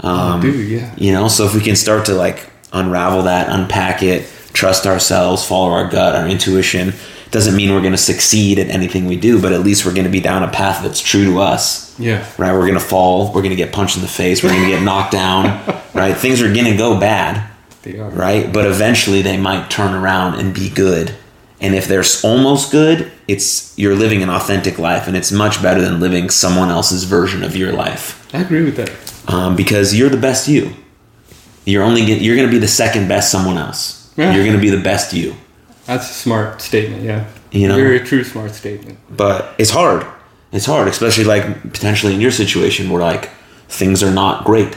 [0.00, 0.94] Um, dude, yeah.
[0.98, 5.42] You know, so if we can start to like unravel that, unpack it, trust ourselves,
[5.42, 6.92] follow our gut, our intuition,
[7.30, 10.04] doesn't mean we're going to succeed at anything we do, but at least we're going
[10.04, 11.98] to be down a path that's true to us.
[11.98, 12.52] yeah, Right?
[12.52, 13.28] We're going to fall.
[13.32, 14.42] We're going to get punched in the face.
[14.42, 15.64] We're going to get knocked down.
[15.94, 16.14] Right?
[16.14, 17.50] Things are going to go bad.
[17.82, 18.10] they are.
[18.10, 18.52] Right?
[18.52, 21.14] But eventually they might turn around and be good.
[21.60, 25.80] And if they're almost good, it's you're living an authentic life, and it's much better
[25.80, 28.92] than living someone else's version of your life I agree with that.
[29.32, 30.70] um, because you're the best you.
[31.64, 34.12] You're only get, you're going to be the second best someone else.
[34.16, 34.32] Yeah.
[34.34, 35.34] You're going to be the best you.
[35.86, 37.02] That's a smart statement.
[37.02, 37.76] Yeah, You know?
[37.76, 38.98] very true, smart statement.
[39.10, 40.06] But it's hard.
[40.52, 43.30] It's hard, especially like potentially in your situation where like
[43.68, 44.76] things are not great.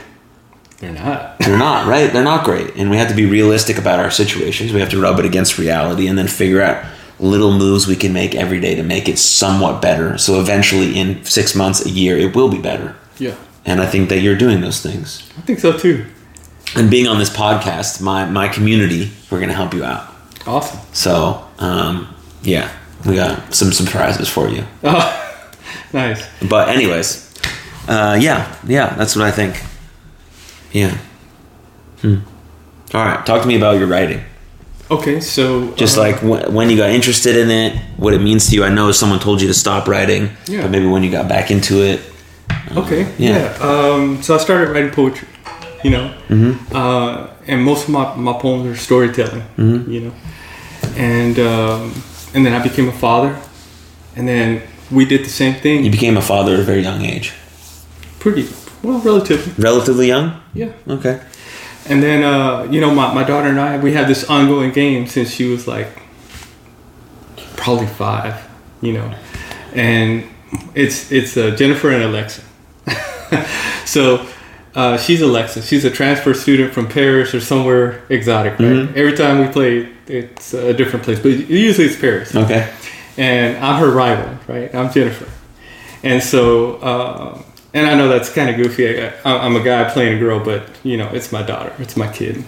[0.82, 1.38] They're not.
[1.40, 2.12] They're not right.
[2.12, 4.74] They're not great, and we have to be realistic about our situations.
[4.74, 6.84] We have to rub it against reality, and then figure out
[7.20, 10.18] little moves we can make every day to make it somewhat better.
[10.18, 12.96] So eventually, in six months, a year, it will be better.
[13.20, 15.22] Yeah, And I think that you're doing those things.
[15.38, 16.06] I think so too.
[16.76, 20.08] and being on this podcast, my my community, we're gonna help you out.
[20.48, 20.80] Awesome.
[20.94, 22.08] So, um,
[22.42, 22.72] yeah,
[23.06, 24.66] we got some surprises for you.
[24.84, 25.06] Oh,
[25.94, 26.26] nice.
[26.50, 27.32] But anyways,
[27.88, 29.62] uh, yeah, yeah, that's what I think.
[30.74, 30.98] Yeah.
[32.02, 32.18] Hmm.
[32.94, 34.22] All right, talk to me about your writing.
[34.90, 38.50] Okay, so Just uh, like wh- when you got interested in it, what it means
[38.50, 38.64] to you.
[38.66, 40.64] I know someone told you to stop writing, Yeah.
[40.64, 42.02] but maybe when you got back into it.
[42.76, 43.08] Okay.
[43.18, 43.38] Yeah.
[43.58, 43.58] Yeah.
[43.70, 45.28] Um, so I started writing poetry,
[45.84, 46.76] you know, Mm-hmm.
[46.76, 49.92] uh, and most of my, my poems are storytelling, Mm-hmm.
[49.92, 50.14] you know,
[50.98, 51.94] and um,
[52.34, 53.40] and then I became a father,
[54.18, 55.86] and then we did the same thing.
[55.86, 57.34] You became a father at a very young age.
[58.20, 58.44] Pretty
[58.84, 60.42] well, relatively, Relatively young.
[60.54, 60.72] yeah.
[60.88, 61.22] Okay.
[61.90, 65.08] And then uh, you know, my, my daughter and I, we had this ongoing game
[65.08, 65.88] since she was like
[67.58, 68.36] probably five,
[68.82, 69.14] you know,
[69.74, 70.24] and
[70.76, 72.42] it's it's uh, Jennifer and Alexa.
[73.86, 74.26] so
[74.76, 75.62] uh, she's Alexa.
[75.64, 78.88] She's a transfer student from Paris or somewhere exotic, right?
[78.96, 82.36] Every time we play, it's a different place, but usually it's Paris.
[82.36, 82.72] Okay.
[83.18, 84.74] And I'm her rival, right?
[84.74, 85.28] I'm Jennifer.
[86.04, 87.42] And so, uh,
[87.74, 89.02] and I know that's kind of goofy.
[89.02, 92.12] I, I'm a guy playing a girl, but you know, it's my daughter, it's my
[92.12, 92.44] kid.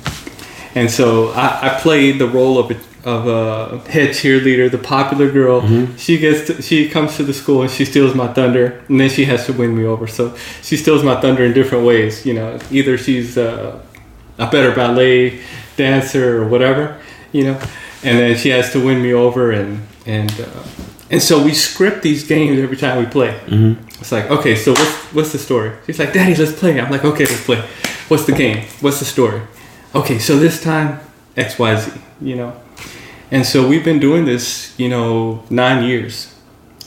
[0.76, 2.76] And so I, I played the role of a,
[3.10, 5.62] of a head cheerleader, the popular girl.
[5.98, 9.10] She gets to, she comes to the school and she steals my thunder, and then
[9.10, 10.08] she has to win me over.
[10.08, 12.26] So she steals my thunder in different ways.
[12.26, 13.80] You know, either she's uh,
[14.40, 15.42] a better ballet
[15.78, 17.00] dancer or whatever,
[17.32, 17.60] you know,
[18.04, 20.64] and then she has to win me over, and and uh,
[21.10, 23.38] and so we script these games every time we play.
[23.46, 23.88] Mm-hmm.
[24.02, 25.72] It's like, okay, so what's what's the story?
[25.86, 26.80] She's like, Daddy, let's play.
[26.80, 27.62] I'm like, okay, let's play.
[28.08, 28.66] What's the game?
[28.82, 29.42] What's the story?
[29.96, 31.00] Okay, so this time
[31.38, 32.60] X Y Z, you know,
[33.32, 36.34] and so we've been doing this, you know, nine years.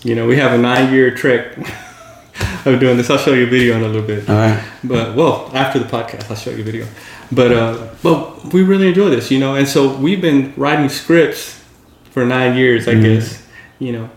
[0.02, 1.56] You know, we have a nine year trek
[2.64, 3.10] of doing this.
[3.10, 4.28] I'll show you a video in a little bit.
[4.28, 4.62] All right.
[4.84, 6.86] But well, after the podcast, I'll show you a video.
[7.32, 9.56] But uh, but we really enjoy this, you know.
[9.56, 11.60] And so we've been writing scripts
[12.10, 13.42] for nine years, I guess,
[13.78, 14.10] you know.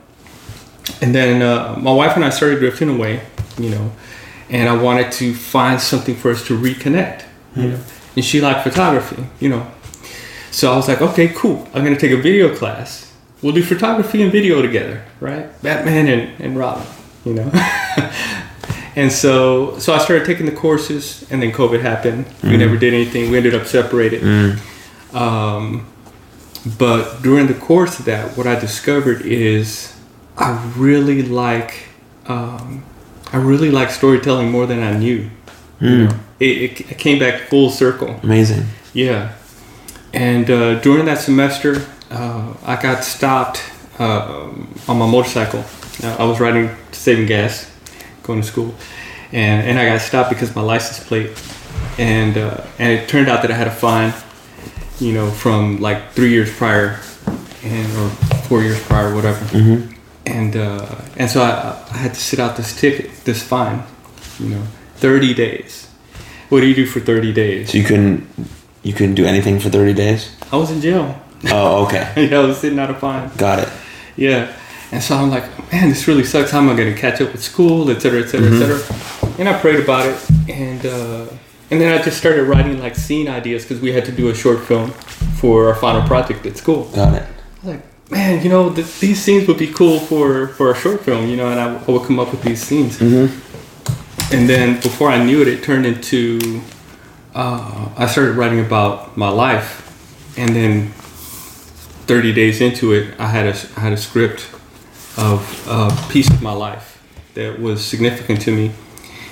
[1.02, 3.22] And then uh, my wife and I started drifting away,
[3.58, 3.92] you know.
[4.50, 7.24] and I wanted to find something for us to reconnect.
[7.56, 7.80] You know,
[8.16, 9.26] and she liked photography.
[9.40, 9.72] You know,
[10.52, 11.68] so I was like, okay, cool.
[11.74, 13.12] I'm gonna take a video class.
[13.42, 15.50] We'll do photography and video together, right?
[15.62, 16.86] Batman and, and Robin.
[17.26, 17.52] You know.
[18.96, 22.26] and so so I started taking the courses, and then COVID happened.
[22.44, 23.32] We never did anything.
[23.32, 24.24] We ended up separated.
[25.14, 25.86] Um,
[26.78, 29.96] but during the course of that, what I discovered is
[30.38, 31.90] I really like
[32.28, 32.84] um,
[33.32, 35.30] I really like storytelling more than I knew.
[35.82, 38.20] Know, it, it, it came back full circle.
[38.22, 38.66] Amazing.
[38.94, 39.34] Yeah,
[40.14, 43.62] and uh, during that semester, uh, I got stopped
[44.00, 44.50] uh,
[44.88, 45.64] on my motorcycle.
[46.04, 47.72] Uh, I was riding saving gas,
[48.24, 48.74] going to school,
[49.32, 51.32] and and I got stopped because my license plate,
[51.98, 54.14] and uh, and it turned out that I had a fine,
[55.00, 57.00] you know, from like three years prior,
[57.64, 58.10] and or
[58.48, 59.44] four years prior, whatever.
[59.46, 59.94] Mm-hmm.
[60.26, 63.84] And uh, and so I, I had to sit out this ticket, this fine,
[64.40, 64.64] you know,
[64.96, 65.88] thirty days.
[66.50, 67.72] What do you do for thirty days?
[67.72, 68.28] So you couldn't
[68.84, 70.36] you couldn't do anything for 30 days?
[70.52, 71.20] I was in jail.
[71.52, 72.14] Oh, okay.
[72.30, 73.30] yeah, I was sitting out a fine.
[73.38, 73.70] Got it.
[74.16, 74.56] Yeah.
[74.92, 76.52] And so I'm like, man, this really sucks.
[76.52, 79.36] How am I going to catch up with school, et cetera, et cetera, et cetera?
[79.38, 80.50] And I prayed about it.
[80.50, 81.28] And, uh,
[81.72, 84.36] and then I just started writing like scene ideas because we had to do a
[84.36, 84.92] short film
[85.40, 86.86] for our final project at school.
[86.96, 87.24] Got it.
[87.24, 90.76] I was like, man, you know, th- these scenes would be cool for, for a
[90.76, 92.98] short film, you know, and I, I would come up with these scenes.
[92.98, 94.36] Mm-hmm.
[94.36, 96.62] And then before I knew it, it turned into
[97.34, 99.86] uh, I started writing about my life,
[100.38, 100.90] and then
[102.08, 104.50] 30 days into it, I had a I had a script
[105.18, 107.02] of a piece of my life
[107.36, 108.72] that was significant to me,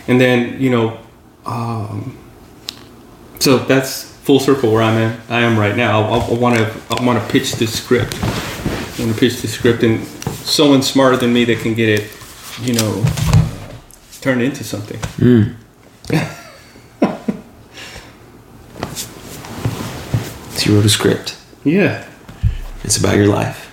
[0.07, 0.99] and then you know,
[1.45, 2.17] um,
[3.47, 5.17] so that's full circle where I'm at.
[5.29, 6.01] I am right now.
[6.01, 8.13] I want to I want to pitch this script.
[8.21, 10.05] I want to pitch the script, and
[10.43, 12.11] someone smarter than me that can get it,
[12.61, 13.49] you know, uh,
[14.19, 14.99] turned into something.
[15.17, 15.55] Mm.
[20.57, 21.37] So you wrote a script.
[21.63, 22.03] Yeah,
[22.83, 23.69] It's about your life.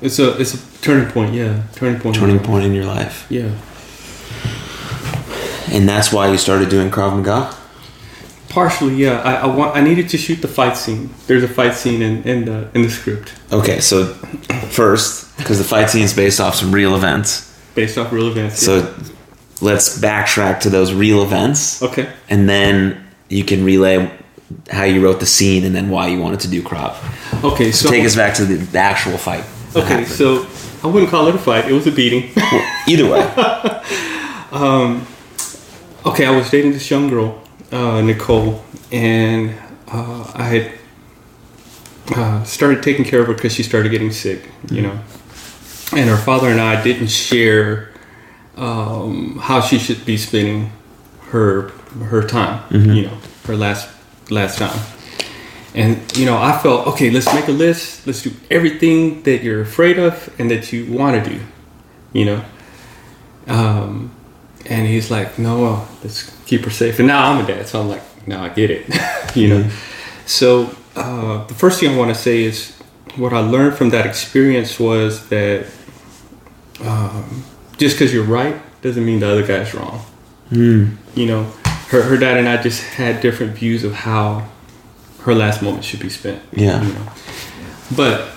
[0.00, 1.34] it's a it's a turning point.
[1.34, 2.16] Yeah, turning point.
[2.16, 3.26] Turning point in your life.
[3.30, 3.50] Yeah,
[5.70, 7.54] And that's why you started doing Krav Maga?
[8.54, 8.94] Partially.
[8.94, 11.10] Yeah, I, I want I needed to shoot the fight scene.
[11.26, 14.06] There's a fight scene in in the in the script Okay, so
[14.70, 17.50] first, because the fight scene is based off some real events.
[17.74, 18.62] based off real events.
[18.62, 18.66] yeah.
[18.80, 18.94] So
[19.60, 21.82] let's backtrack to those real events.
[21.82, 24.08] okay, And then you can relay
[24.70, 26.94] how you wrote the scene and then why you wanted to do Krav.
[27.44, 27.72] okay.
[27.72, 29.44] So Take us back to the, the actual fight.
[29.74, 30.46] okay, so
[30.82, 31.64] I wouldn't call it a fight.
[31.68, 32.30] It was a beating.
[32.88, 33.22] Either way.
[34.54, 35.04] Um,
[36.06, 37.42] okay, I was dating this young girl,
[37.74, 39.52] uh, Nicole, and
[39.88, 40.72] uh, I had
[42.14, 44.98] uh, started taking care of her because she started getting sick, you know.
[45.92, 47.92] And her father and I didn't share
[48.56, 50.72] um, how she should be spending
[51.30, 51.70] her
[52.10, 53.88] her time, you know, her last
[54.30, 54.78] last time.
[55.74, 57.10] And you know, I felt okay.
[57.10, 58.06] Let's make a list.
[58.06, 61.40] Let's do everything that you're afraid of and that you want to do.
[62.12, 62.44] You know,
[63.48, 64.14] um,
[64.66, 66.98] and he's like, no, let's keep her safe.
[66.98, 68.86] And now I'm a dad, so I'm like, no, I get it.
[69.36, 69.70] you know.
[70.26, 72.72] So uh, the first thing I want to say is
[73.16, 75.66] what I learned from that experience was that
[76.82, 77.44] um,
[77.76, 80.04] just because you're right doesn't mean the other guy's wrong.
[81.14, 81.44] You know,
[81.88, 84.48] her, her dad and I just had different views of how
[85.20, 86.42] her last moment should be spent.
[86.52, 86.82] Yeah.
[86.82, 87.12] You know?
[87.96, 88.30] But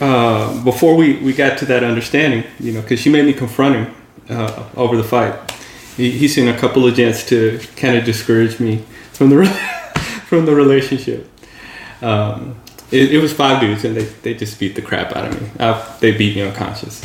[0.00, 3.76] uh, before we, we got to that understanding, you know, because she made me confront
[3.76, 3.94] him
[4.30, 5.34] uh, over the fight.
[5.96, 9.46] He, he's seen a couple of gents to kind of discourage me from the
[10.26, 11.28] from the relationship.
[12.02, 12.56] Um,
[12.90, 15.48] it, it was five dudes, and they, they just beat the crap out of me.
[15.58, 17.02] Uh, they beat me unconscious,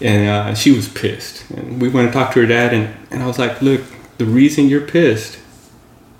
[0.00, 1.48] and uh, she was pissed.
[1.50, 3.82] And we went and talked to her dad, and, and I was like, "Look,
[4.18, 5.38] the reason you're pissed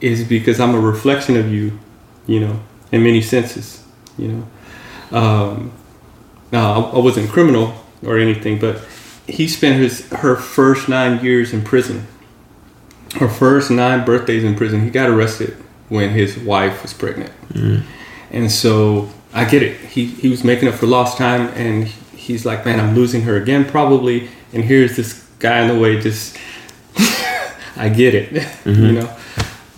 [0.00, 1.78] is because I'm a reflection of you,
[2.26, 2.60] you know,
[2.92, 3.84] in many senses,
[4.18, 5.72] you know." Um,
[6.50, 7.74] now, I, I wasn't criminal
[8.04, 8.76] or anything, but
[9.26, 12.06] he spent his her first nine years in prison.
[13.16, 14.82] Her first nine birthdays in prison.
[14.82, 15.56] He got arrested
[15.88, 17.32] when his wife was pregnant,
[18.30, 19.80] and so I get it.
[19.80, 23.36] He he was making up for lost time, and he's like, "Man, I'm losing her
[23.36, 26.00] again, probably." And here's this guy in the way.
[26.00, 26.36] Just
[27.76, 28.32] I get it,
[28.64, 29.16] you know.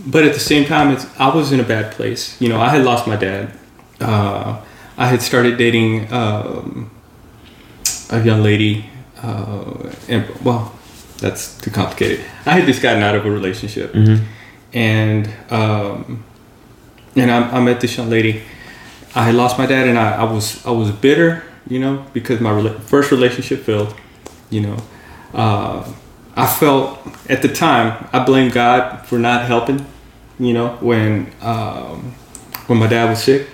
[0.06, 2.40] But at the same time, it's I was in a bad place.
[2.40, 3.52] You know, I had lost my dad.
[4.00, 4.62] Uh,
[4.96, 6.90] I had started dating um,
[8.10, 8.88] a young lady,
[9.22, 10.72] uh, and well,
[11.18, 12.24] that's too complicated.
[12.44, 13.94] I had just gotten out of a relationship,
[14.72, 16.24] and um,
[17.16, 18.42] and I, I met this young lady.
[19.14, 22.40] I had lost my dad, and I, I was I was bitter, you know, because
[22.40, 23.94] my rela- first relationship failed,
[24.50, 24.76] you know.
[25.32, 25.90] Uh,
[26.36, 26.98] I felt
[27.30, 29.86] at the time I blamed God for not helping.
[30.38, 32.12] You know, when um,
[32.66, 33.48] when my dad was sick,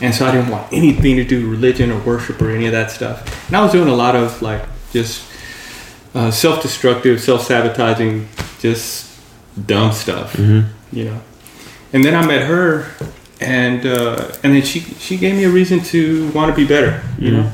[0.00, 2.72] and so I didn't want anything to do with religion or worship or any of
[2.72, 3.48] that stuff.
[3.48, 5.24] And I was doing a lot of like just
[6.14, 8.28] uh, self-destructive, self-sabotaging,
[8.60, 9.10] just
[9.66, 10.38] dumb stuff.
[10.92, 11.20] You know.
[11.92, 12.86] And then I met her,
[13.40, 17.02] and uh, and then she she gave me a reason to want to be better.
[17.18, 17.52] You know.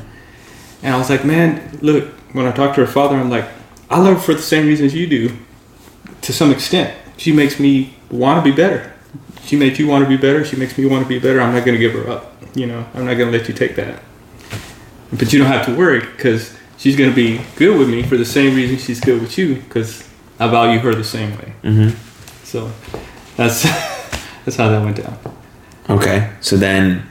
[0.83, 2.09] And I was like, man, look.
[2.33, 3.47] When I talked to her father, I'm like,
[3.91, 5.37] I love her for the same reasons you do,
[6.23, 6.97] to some extent.
[7.17, 8.90] She makes me want to be better.
[9.51, 10.45] She makes you want to be better.
[10.45, 11.41] She makes me want to be better.
[11.41, 12.37] I'm not going to give her up.
[12.55, 14.01] You know, I'm not going to let you take that.
[15.13, 18.17] But you don't have to worry because she's going to be good with me for
[18.17, 20.09] the same reason she's good with you because
[20.39, 21.53] I value her the same way.
[21.65, 22.45] Mm-hmm.
[22.45, 22.71] So
[23.35, 23.63] that's
[24.45, 25.19] that's how that went down.
[25.89, 26.31] Okay.
[26.41, 27.11] So then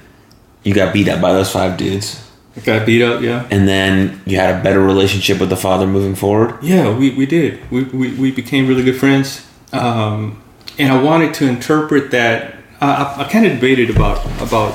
[0.63, 2.25] you got beat up by those five dudes,
[2.55, 3.49] I got beat up, yeah.
[3.51, 6.57] and then you had a better relationship with the father moving forward.
[6.63, 7.69] Yeah, we, we did.
[7.69, 9.45] We, we, we became really good friends.
[9.73, 10.41] Um,
[10.79, 12.55] and I wanted to interpret that.
[12.81, 14.73] I, I, I kind of debated about about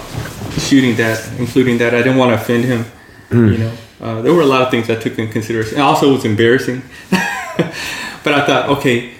[0.59, 1.95] shooting that, including that.
[1.95, 2.85] I didn't want to offend him.
[3.31, 5.75] You know, uh, there were a lot of things I took in consideration.
[5.75, 6.83] And also, it was embarrassing.
[7.11, 9.13] but I thought, okay,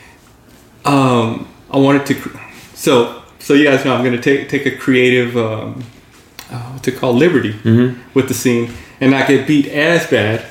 [0.85, 2.15] um, I wanted to.
[2.15, 2.39] cr-
[2.75, 5.83] So, so you guys know, I'm going to take take a creative, um,
[6.51, 7.55] uh, what's it called, liberty
[8.15, 8.71] with the scene,
[9.01, 10.45] and not get beat as bad.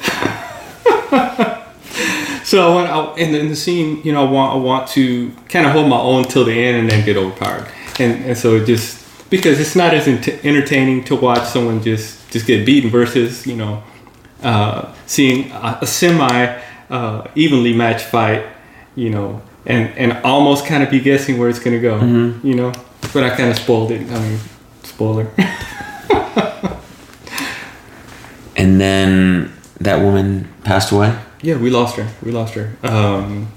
[2.54, 5.66] So I in, the, in the scene, you know, I want, I want to kind
[5.66, 7.68] of hold my own till the end and then get overpowered.
[7.98, 12.30] And, and so it just because it's not as ent- entertaining to watch someone just
[12.30, 13.82] just get beaten versus you know
[14.44, 16.62] uh, seeing a, a semi
[16.92, 18.46] uh, evenly matched fight,
[18.96, 22.00] you know, and and almost kind of be guessing where it's gonna go,
[22.44, 22.72] you know.
[23.14, 24.08] But I kind of spoiled it.
[24.12, 24.40] I mean,
[24.84, 25.28] spoiler.
[28.56, 31.18] And then that woman passed away.
[31.44, 32.08] Yeah, we lost her.
[32.24, 32.72] We lost her.
[32.84, 33.52] Um,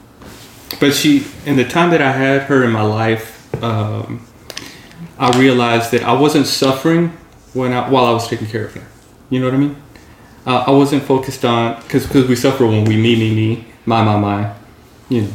[0.80, 4.26] but she, in the time that I had her in my life, um,
[5.18, 7.16] I realized that I wasn't suffering
[7.54, 8.84] when I, while I was taking care of her.
[9.30, 9.76] You know what I mean?
[10.44, 14.02] Uh, I wasn't focused on because because we suffer when we me me me my
[14.02, 14.54] my my,
[15.08, 15.32] you know.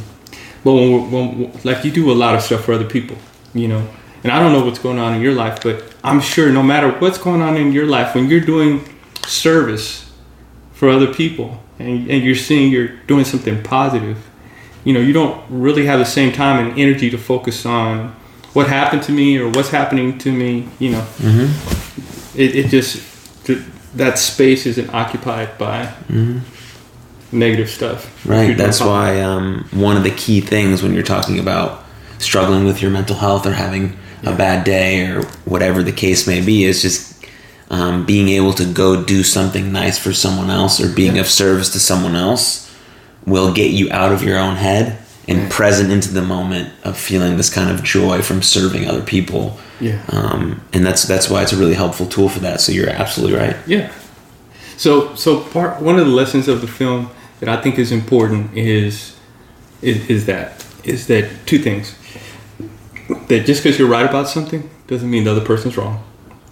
[0.62, 3.16] But when, when like you do a lot of stuff for other people,
[3.54, 3.86] you know.
[4.22, 6.90] And I don't know what's going on in your life, but I'm sure no matter
[7.00, 8.84] what's going on in your life, when you're doing
[9.26, 10.10] service
[10.72, 14.18] for other people and, and you're seeing you're doing something positive
[14.84, 18.14] you know you don't really have the same time and energy to focus on
[18.52, 21.06] what happened to me or what's happening to me you know.
[22.34, 23.62] It, it just th-
[23.94, 25.92] that space isn't occupied by
[27.30, 28.26] negative stuff.
[28.26, 28.56] Right.
[28.56, 31.84] That's why um, one of the key things when you're talking about
[32.18, 36.44] struggling with your mental health or having a bad day or whatever the case may
[36.44, 37.11] be is just
[37.72, 41.70] um, being able to go do something nice for someone else or being of service
[41.70, 42.70] to someone else
[43.26, 47.38] will get you out of your own head and present into the moment of feeling
[47.38, 49.58] this kind of joy from serving other people.
[49.80, 50.02] Yeah.
[50.10, 52.60] Um, and that's that's why it's a really helpful tool for that.
[52.60, 53.56] So you're absolutely right.
[53.66, 53.90] Yeah.
[54.76, 58.54] So so part one of the lessons of the film that I think is important
[58.56, 59.16] is
[59.80, 61.96] is, is that is that two things.
[63.28, 66.04] That just because you're right about something doesn't mean the other person's wrong.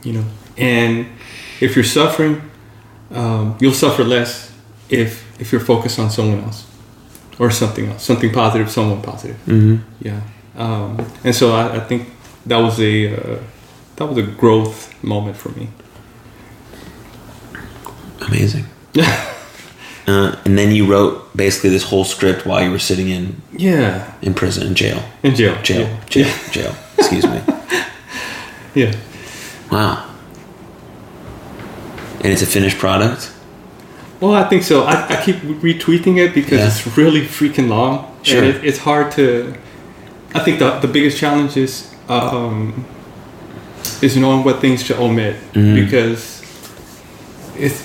[0.02, 0.24] You know.
[0.60, 1.06] And
[1.60, 2.40] if you're suffering,
[3.12, 4.52] um, you'll suffer less
[4.88, 6.66] if if you're focused on someone else
[7.38, 9.36] or something else, something positive, someone positive.
[9.46, 9.76] Mm-hmm.
[10.02, 10.20] Yeah.
[10.56, 12.08] Um, and so I, I think
[12.46, 13.38] that was a uh,
[13.96, 15.68] that was a growth moment for me.
[18.28, 18.66] Amazing.
[20.06, 24.12] Uh, and then you wrote basically this whole script while you were sitting in Yeah.
[24.22, 25.54] in prison, in jail, In jail.
[25.62, 26.00] jail, Yeah.
[26.08, 26.74] jail, jail.
[26.98, 27.40] Excuse me.
[28.74, 28.92] Yeah.
[29.70, 30.09] Wow.
[32.22, 33.32] And it's a finished product.
[34.20, 34.82] Well, I think so.
[34.84, 36.66] I, I keep retweeting it because Yeah.
[36.66, 38.06] it's really freaking long.
[38.22, 38.38] Sure.
[38.42, 39.54] And it, it's hard to.
[40.34, 42.84] I think the, the biggest challenge is um,
[44.02, 45.74] is knowing what things to omit Mhm.
[45.84, 46.42] because
[47.56, 47.82] it's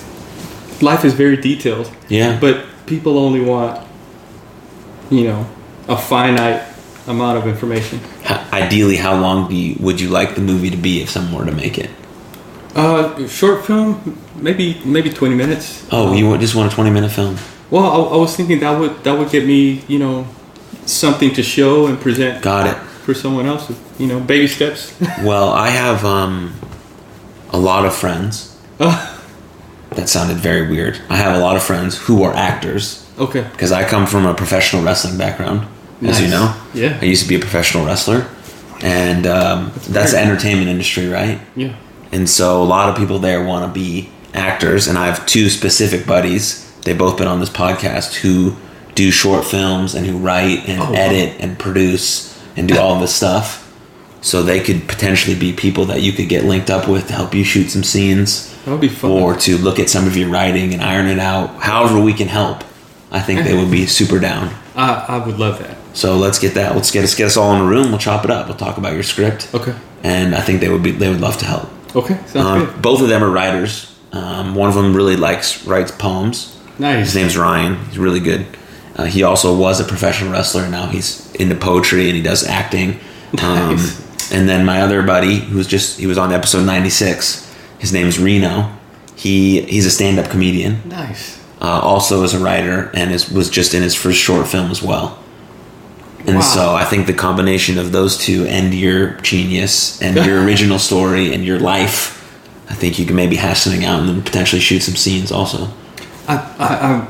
[0.82, 2.38] life is very detailed, Yeah.
[2.40, 3.80] but people only want
[5.10, 5.46] you know
[5.88, 6.62] a finite
[7.06, 7.98] amount of information.
[8.52, 11.50] Ideally, how long do you, would you like the movie to be if someone were
[11.50, 11.90] to make it?
[12.76, 15.86] Uh, short film, maybe maybe twenty minutes.
[15.90, 17.36] Oh, you want- just want a twenty-minute film?
[17.70, 20.26] Well, I, I was thinking that would that would get me, you know,
[20.84, 22.76] something to show and present Got it.
[23.04, 23.72] for someone else.
[23.98, 24.92] You know, baby steps.
[25.24, 26.52] Well, I have um,
[27.50, 28.56] a lot of friends.
[28.78, 29.12] oh,
[29.96, 31.00] That sounded very weird.
[31.08, 33.42] I have a lot of friends who are actors okay.
[33.52, 35.66] because I come from a professional wrestling background,
[36.02, 36.52] as you know.
[36.74, 36.98] Yeah.
[37.00, 38.26] I used to be a professional wrestler,
[38.82, 41.40] and um, that's the entertainment industry, right?
[41.56, 41.74] Yeah.
[42.12, 45.48] And so a lot of people there want to be actors, and I have two
[45.50, 46.62] specific buddies.
[46.82, 48.56] They've both been on this podcast who
[48.94, 50.92] do short films and who write and Oh, wow.
[50.98, 53.62] edit and produce and do all this stuff.
[54.22, 57.34] So they could potentially be people that you could get linked up with to help
[57.34, 59.10] you shoot some scenes That would be fun.
[59.10, 61.50] or to look at some of your writing and iron it out.
[61.62, 62.64] However, we can help.
[63.10, 64.52] I think they would be super down.
[64.74, 65.76] I, I would love that.
[65.92, 66.74] So let's get that.
[66.74, 67.90] Let's get us get us all in a room.
[67.90, 68.48] We'll chop it up.
[68.48, 69.48] We'll talk about your script.
[69.54, 69.74] Okay.
[70.02, 71.68] And I think they would be they would love to help.
[71.96, 72.16] Okay.
[72.26, 72.82] Sounds Um, good.
[72.82, 73.90] both of them are writers.
[74.12, 76.54] Um, one of them really likes writes poems.
[76.78, 77.06] Nice.
[77.06, 77.76] His name's Ryan.
[77.86, 78.46] He's really good.
[78.96, 80.62] Uh, he also was a professional wrestler.
[80.62, 83.00] And now he's into poetry and he does acting.
[83.42, 84.32] Um, Nice.
[84.32, 87.44] and then my other buddy, who's just he was on episode ninety six.
[87.78, 88.70] His name's Reno.
[89.16, 90.80] He he's a stand up comedian.
[90.88, 91.38] Nice.
[91.60, 94.80] Uh, also is a writer and is, was just in his first short film as
[94.82, 95.18] well.
[96.26, 96.40] And Wow.
[96.40, 101.32] so I think the combination of those two and your genius and your original story
[101.34, 102.12] and your life,
[102.68, 105.68] I think you can maybe hash something out and then potentially shoot some scenes also.
[106.28, 107.06] I I I,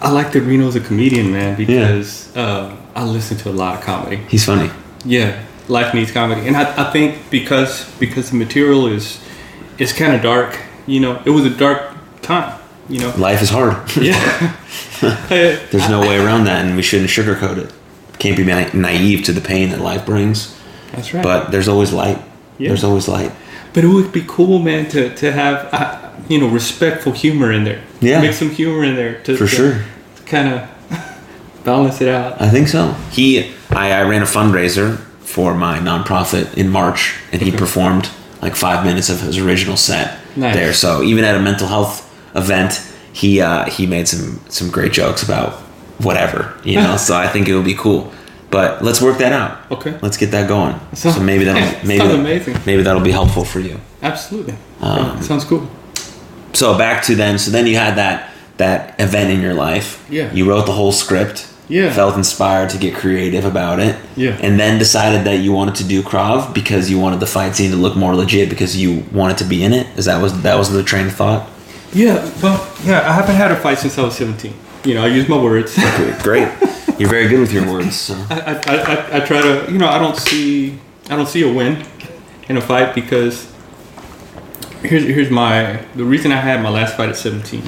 [0.00, 3.84] I like that Reno's a comedian, man, because uh, I listen to a lot of
[3.84, 4.16] comedy.
[4.28, 4.70] He's funny.
[5.04, 9.18] Yeah, life needs comedy, and I, I think because because the material is
[9.78, 10.58] is kind of dark.
[10.86, 12.58] You know, it was a dark time.
[12.88, 13.12] You know.
[13.18, 13.76] Life is hard.
[13.96, 14.56] Yeah.
[15.70, 17.72] There's no way around that, and we shouldn't sugarcoat it.
[18.18, 20.56] Can't be na- naive to the pain that life brings.
[20.92, 21.22] That's right.
[21.22, 22.18] But there's always light.
[22.58, 22.68] Yeah.
[22.68, 23.32] There's always light.
[23.74, 27.64] But it would be cool, man, to, to have uh, you know respectful humor in
[27.64, 27.82] there.
[28.00, 28.20] Yeah.
[28.20, 29.84] Make some humor in there to For to, sure.
[30.26, 30.68] kind of
[31.64, 32.40] balance it out.
[32.40, 32.92] I think so.
[33.10, 38.08] He, I, I ran a fundraiser for my nonprofit in March, and he performed
[38.42, 40.54] like five minutes of his original set Nice.
[40.54, 40.72] there.
[40.72, 42.04] So even at a mental health
[42.34, 42.80] event,
[43.12, 45.60] he uh, he made some some great jokes about
[45.98, 46.96] whatever, you know.
[47.06, 48.12] so I think it would be cool.
[48.50, 49.70] But let's work that out.
[49.70, 49.98] Okay.
[50.00, 50.74] Let's get that going.
[50.94, 52.56] Sounds- so maybe that'll maybe that- amazing.
[52.64, 53.78] maybe that'll be helpful for you.
[54.02, 54.54] Absolutely.
[54.80, 55.68] Um, sounds cool.
[56.54, 57.38] So back to then.
[57.38, 60.04] So then you had that that event in your life.
[60.10, 60.32] Yeah.
[60.32, 61.46] You wrote the whole script.
[61.68, 61.92] Yeah.
[61.92, 63.94] Felt inspired to get creative about it.
[64.16, 64.38] Yeah.
[64.40, 67.70] And then decided that you wanted to do Krav because you wanted the fight scene
[67.72, 69.86] to look more legit because you wanted to be in it.
[69.98, 71.46] Is that was that was the train of thought?
[71.92, 72.14] Yeah.
[72.42, 73.00] Well, yeah.
[73.08, 74.54] I haven't had a fight since I was 17.
[74.84, 75.76] You know, I use my words.
[76.22, 76.48] Great.
[76.98, 77.96] You're very good with your words.
[77.96, 78.14] So.
[78.30, 81.52] I, I, I, I try to, you know, I don't see, I don't see a
[81.52, 81.84] win
[82.48, 83.52] in a fight because
[84.82, 87.62] here's here's my the reason I had my last fight at 17.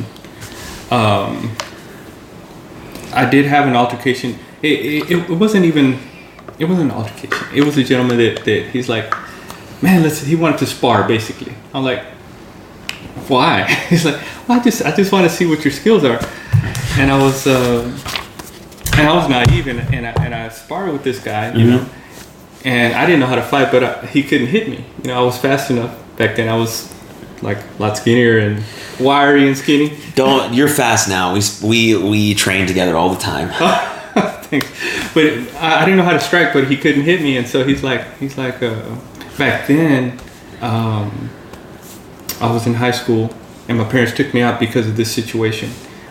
[0.91, 1.57] Um,
[3.13, 4.39] I did have an altercation.
[4.63, 5.99] It, it, it wasn't even,
[6.59, 7.49] it wasn't an altercation.
[7.55, 9.15] It was a gentleman that, that he's like,
[9.83, 10.23] man, let's.
[10.23, 11.55] He wanted to spar basically.
[11.73, 12.03] I'm like,
[13.29, 13.63] why?
[13.89, 16.21] He's like, well, I just I just want to see what your skills are.
[16.99, 17.47] And I was.
[17.47, 17.97] Uh,
[19.01, 21.87] and I was naive, and, and, I, and I sparred with this guy, you know,
[22.65, 24.85] and I didn't know how to fight, but I, he couldn't hit me.
[25.03, 26.49] You know, I was fast enough back then.
[26.49, 26.93] I was
[27.41, 28.63] like a lot skinnier and
[28.99, 29.97] wiry and skinny.
[30.15, 30.53] Don't.
[30.53, 31.33] You're fast now.
[31.33, 33.49] We we we train together all the time.
[34.45, 34.69] Thanks.
[35.15, 35.25] But
[35.63, 37.83] I, I didn't know how to strike, but he couldn't hit me, and so he's
[37.83, 38.97] like, he's like, uh,
[39.39, 40.19] back then,
[40.61, 41.31] um,
[42.41, 43.33] I was in high school,
[43.69, 45.71] and my parents took me out because of this situation.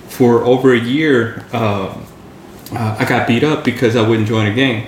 [0.09, 1.97] For over a year, uh,
[2.73, 4.87] uh, I got beat up because I wouldn't join a gang.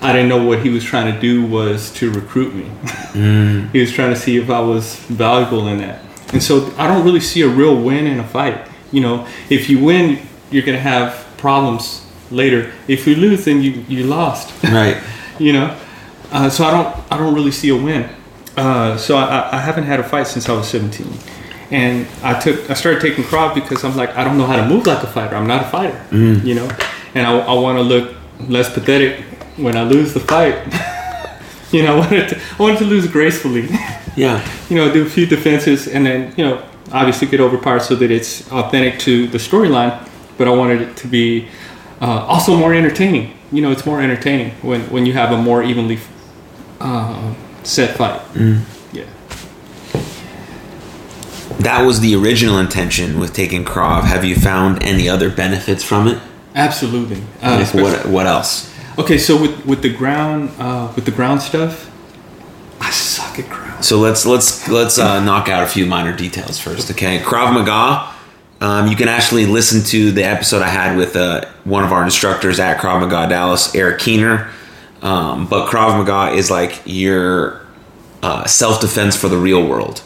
[0.00, 2.64] I didn't know what he was trying to do was to recruit me.
[3.72, 6.02] he was trying to see if I was valuable in that.
[6.32, 8.66] And so I don't really see a real win in a fight.
[8.90, 12.72] You know, if you win, you're going to have problems later.
[12.88, 14.62] If you lose, then you, you lost.
[14.64, 15.00] right.
[15.38, 15.78] you know,
[16.32, 18.08] uh, so I don't I don't really see a win.
[18.56, 21.06] Uh, so I, I haven't had a fight since I was 17,
[21.72, 24.66] and I took I started taking Krav because I'm like I don't know how to
[24.68, 25.34] move like a fighter.
[25.34, 26.00] I'm not a fighter,
[26.46, 26.68] you know,
[27.14, 28.14] and I, I want to look
[28.48, 29.24] less pathetic
[29.56, 30.54] when I lose the fight.
[31.72, 33.68] you know, I wanted to, I wanted to lose gracefully.
[34.14, 34.46] Yeah.
[34.68, 36.62] you know, do a few defenses, and then you know,
[36.92, 40.06] obviously get overpowered so that it's authentic to the storyline.
[40.36, 41.48] But I wanted it to be
[42.02, 43.32] uh, also more entertaining.
[43.50, 45.98] You know, it's more entertaining when when you have a more evenly
[46.78, 48.20] uh, set fight.
[48.36, 48.60] Yeah.
[51.60, 54.04] That was the original intention with taking Krav.
[54.04, 56.20] Have you found any other benefits from it?
[56.54, 57.22] Absolutely.
[57.42, 58.72] Uh, Like what what else?
[58.98, 61.90] Okay, so with with the ground uh, with the ground stuff,
[62.80, 63.84] I suck at ground.
[63.84, 67.18] So let's let's let's uh, knock out a few minor details first, okay?
[67.18, 68.10] Krav Maga.
[68.60, 72.04] Um, you can actually listen to the episode I had with uh, one of our
[72.04, 74.50] instructors at Krav Maga Dallas, Eric Keener.
[75.00, 77.60] Um, but Krav Maga is like your
[78.22, 80.02] uh, self defense for the real world,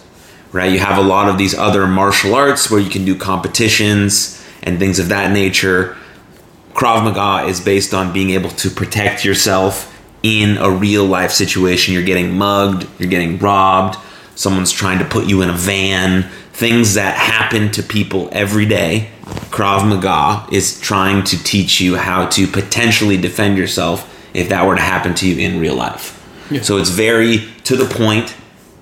[0.57, 0.73] right?
[0.73, 4.79] You have a lot of these other martial arts where you can do competitions and
[4.79, 5.97] things of that nature.
[6.73, 9.93] Krav Maga is based on being able to protect yourself
[10.23, 11.95] in a real life situation.
[11.95, 13.99] You're getting mugged, you're getting robbed,
[14.35, 19.11] someone's trying to put you in a van, things that happen to people every day.
[19.51, 24.75] Krav Maga is trying to teach you how to potentially defend yourself if that were
[24.75, 26.13] to happen to you in real life.
[26.51, 26.63] Yeah.
[26.63, 28.35] So it's very to the point.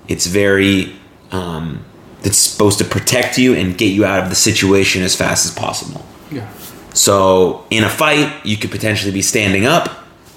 [0.07, 0.95] It's very
[1.35, 1.85] um,
[2.23, 5.53] it's supposed to protect you and get you out of the situation as fast as
[5.53, 6.03] possible.
[6.31, 6.49] Yeah.
[6.93, 9.89] So in a fight, you could potentially be standing up,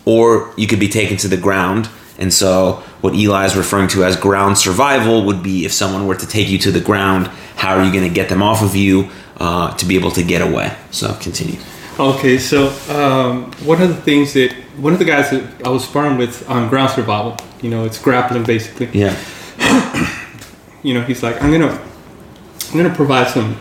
[0.05, 1.89] or you could be taken to the ground.
[2.19, 6.17] And so what Eli is referring to as ground survival would be if someone were
[6.17, 8.75] to take you to the ground, how are you going to get them off of
[8.75, 10.77] you uh, to be able to get away?
[10.91, 11.61] So continue.
[11.99, 15.85] Okay, so um, one of the things that one of the guys that I was
[15.85, 18.89] sparring with on ground survival, you know, it's grappling basically.
[18.93, 19.17] Yeah.
[20.83, 21.81] You know, he's like, I'm gonna,
[22.71, 23.57] I'm gonna provide some,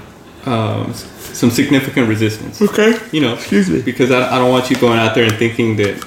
[0.45, 2.61] um, some significant resistance.
[2.61, 2.97] Okay.
[3.11, 3.82] You know, Excuse me.
[3.82, 5.99] because I, I don't want you going out there and thinking that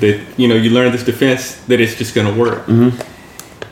[0.00, 2.66] that you know you learn this defense that it's just gonna work.
[2.66, 3.00] Mm-hmm.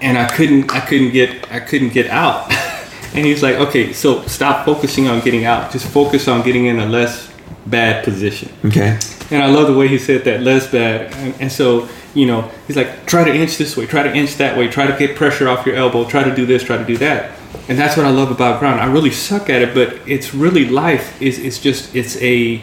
[0.00, 2.52] And I couldn't, I couldn't get, I couldn't get out.
[3.14, 5.72] and he's like, okay, so stop focusing on getting out.
[5.72, 7.32] Just focus on getting in a less
[7.66, 8.52] bad position.
[8.64, 8.98] Okay.
[9.30, 11.12] And I love the way he said that, less bad.
[11.14, 14.36] And, and so, you know, he's like, try to inch this way, try to inch
[14.36, 16.84] that way, try to get pressure off your elbow, try to do this, try to
[16.84, 17.36] do that.
[17.68, 18.80] And that's what I love about ground.
[18.80, 21.20] I really suck at it, but it's really life.
[21.20, 22.58] Is it's just it's a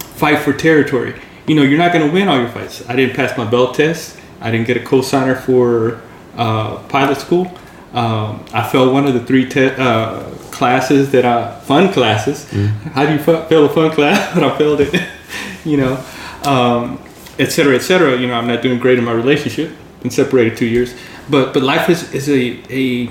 [0.00, 1.14] fight for territory.
[1.46, 2.88] You know, you're not going to win all your fights.
[2.88, 4.18] I didn't pass my belt test.
[4.40, 6.00] I didn't get a co-signer for
[6.36, 7.46] uh, pilot school.
[7.92, 12.48] Um, I failed one of the three te- uh, classes that I fun classes.
[12.94, 14.34] How do you fa- fail a fun class?
[14.34, 15.08] but I failed it.
[15.64, 16.04] you know,
[16.44, 17.00] um,
[17.38, 18.16] et cetera, et cetera.
[18.16, 19.72] You know, I'm not doing great in my relationship.
[20.02, 20.94] Been separated two years,
[21.30, 23.08] but but life is is a a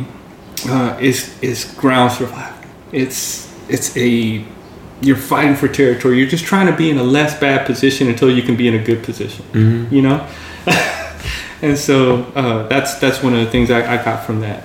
[0.70, 2.58] uh, is is ground survival.
[2.92, 4.46] It's it's a
[5.02, 6.20] you're fighting for territory.
[6.20, 8.76] You're just trying to be in a less bad position until you can be in
[8.76, 9.46] a good position.
[9.92, 10.28] You know,
[11.62, 14.64] and so uh, that's that's one of the things I, I got from that.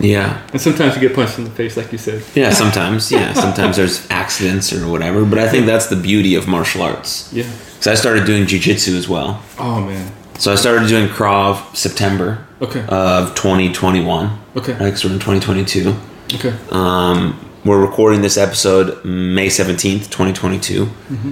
[0.00, 0.40] Yeah.
[0.52, 2.22] And sometimes you get punched in the face, like you said.
[2.34, 3.10] Yeah, sometimes.
[3.10, 7.32] Yeah, sometimes there's accidents or whatever, but I think that's the beauty of martial arts.
[7.32, 7.50] Yeah.
[7.80, 9.42] So I started doing jujitsu as well.
[9.58, 10.12] Oh man.
[10.38, 12.84] So I started doing Krav September Okay.
[12.88, 14.30] of 2021.
[14.56, 14.72] Okay.
[14.72, 15.94] Right, 'cause we're in 2022.
[16.34, 16.52] Okay.
[16.70, 20.88] Um, we're recording this episode May 17th, 2022.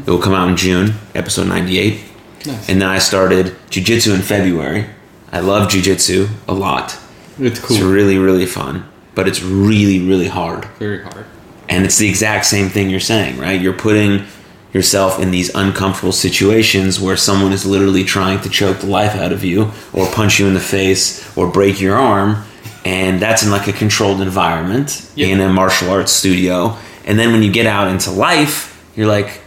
[0.06, 2.00] It will come out in June, episode 98.
[2.46, 2.68] Nice.
[2.68, 4.86] And then I started jujitsu in February.
[5.32, 6.96] I love jujitsu a lot.
[7.38, 10.64] It's It's really, really fun, but it's really, really hard.
[10.78, 11.26] Very hard.
[11.68, 13.60] And it's the exact same thing you're saying, right?
[13.60, 14.24] You're putting
[14.72, 19.32] yourself in these uncomfortable situations where someone is literally trying to choke the life out
[19.32, 22.44] of you or punch you in the face or break your arm.
[22.84, 25.28] And that's in like a controlled environment Yeah.
[25.28, 26.76] in a martial arts studio.
[27.04, 29.40] And then when you get out into life, you're like,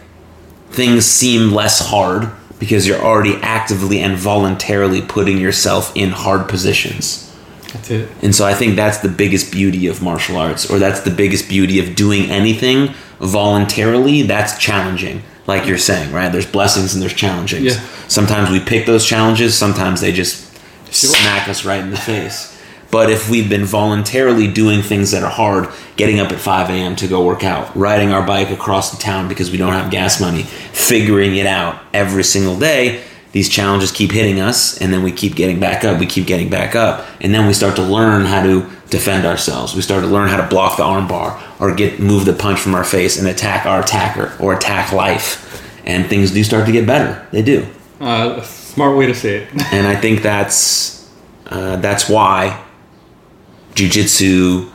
[0.70, 7.29] things seem less hard because you're already actively and voluntarily putting yourself in hard positions.
[7.72, 8.08] That's it.
[8.22, 11.48] And so I think that's the biggest beauty of martial arts, or that's the biggest
[11.48, 14.22] beauty of doing anything voluntarily.
[14.22, 16.30] That's challenging, like you're saying, right?
[16.30, 17.62] There's blessings and there's challenges.
[17.76, 17.80] Yeah.
[18.08, 20.46] Sometimes we pick those challenges, sometimes they just
[20.92, 21.10] Sure.
[21.10, 22.56] smack us right in the face.
[22.90, 26.96] But if we've been voluntarily doing things that are hard, getting up at 5 a.m.
[26.96, 30.20] to go work out, riding our bike across the town because we don't have gas
[30.20, 35.12] money, figuring it out every single day, these challenges keep hitting us, and then we
[35.12, 38.24] keep getting back up, we keep getting back up, and then we start to learn
[38.24, 39.74] how to defend ourselves.
[39.74, 42.74] We start to learn how to block the armbar or get move the punch from
[42.74, 45.46] our face and attack our attacker or attack life.
[45.86, 47.26] And things do start to get better.
[47.30, 47.66] They do
[48.00, 49.48] Uh, a smart way to say it.
[49.72, 51.08] and I think that's
[51.46, 52.62] uh, that's why
[53.74, 54.70] jujitsu,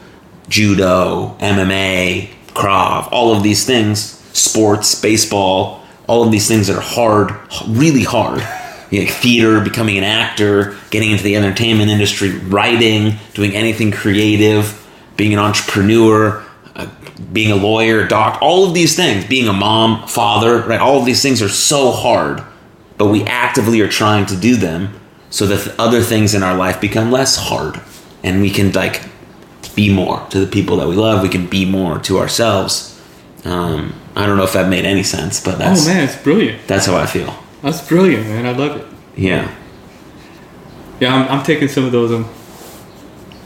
[0.47, 3.99] judo, MMA, Krav, all of these things,
[4.33, 7.35] sports, baseball, all of these things that are hard,
[7.67, 8.41] really hard.
[8.91, 14.87] You know, theater, becoming an actor, getting into the entertainment industry, writing, doing anything creative,
[15.17, 16.43] being an entrepreneur,
[16.75, 16.87] uh,
[17.33, 20.79] being a lawyer, doc, all of these things, being a mom, father, right?
[20.79, 22.43] All of these things are so hard
[22.97, 24.93] but we actively are trying to do them
[25.29, 27.79] so that the other things in our life become less hard
[28.23, 29.01] and we can like
[29.75, 32.94] be more to the people that we love we can be more to ourselves
[33.45, 36.67] um, i don't know if that made any sense but that's oh man, it's brilliant.
[36.67, 38.45] that's how i feel That's brilliant, man.
[38.45, 38.85] I love it.
[39.17, 39.49] yeah
[40.99, 42.25] Yeah, I'm, I'm taking some of those and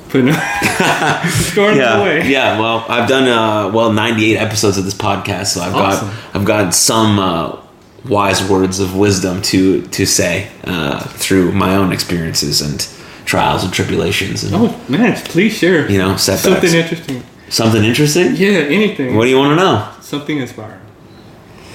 [0.09, 0.35] putting them,
[1.29, 2.27] storing them yeah away.
[2.29, 6.07] yeah well i've done uh, well 98 episodes of this podcast so i've Awesome.
[6.09, 7.61] got i've got some uh,
[8.07, 12.87] wise words of wisdom to to say uh, through my own experiences and
[13.25, 15.89] trials and tribulations and Oh man, please share.
[15.91, 17.23] you know setbacks something interesting.
[17.49, 19.15] Something interesting Yeah, anything.
[19.15, 19.91] What do you want to know?
[20.01, 20.81] Something inspiring.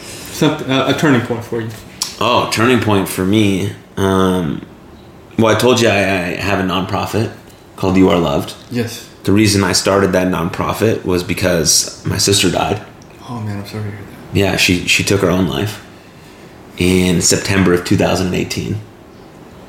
[0.00, 1.70] Something uh, a turning point for you.
[2.20, 3.72] Oh, turning point for me.
[3.96, 4.64] Um,
[5.38, 7.32] well, I told you I, I have a nonprofit
[7.76, 8.54] called You Are Loved.
[8.70, 9.08] Yes.
[9.24, 12.84] The reason I started that nonprofit was because my sister died.
[13.28, 14.36] Oh man, I'm sorry to hear that.
[14.36, 15.84] Yeah, she she took her own life
[16.76, 18.76] in September of 2018.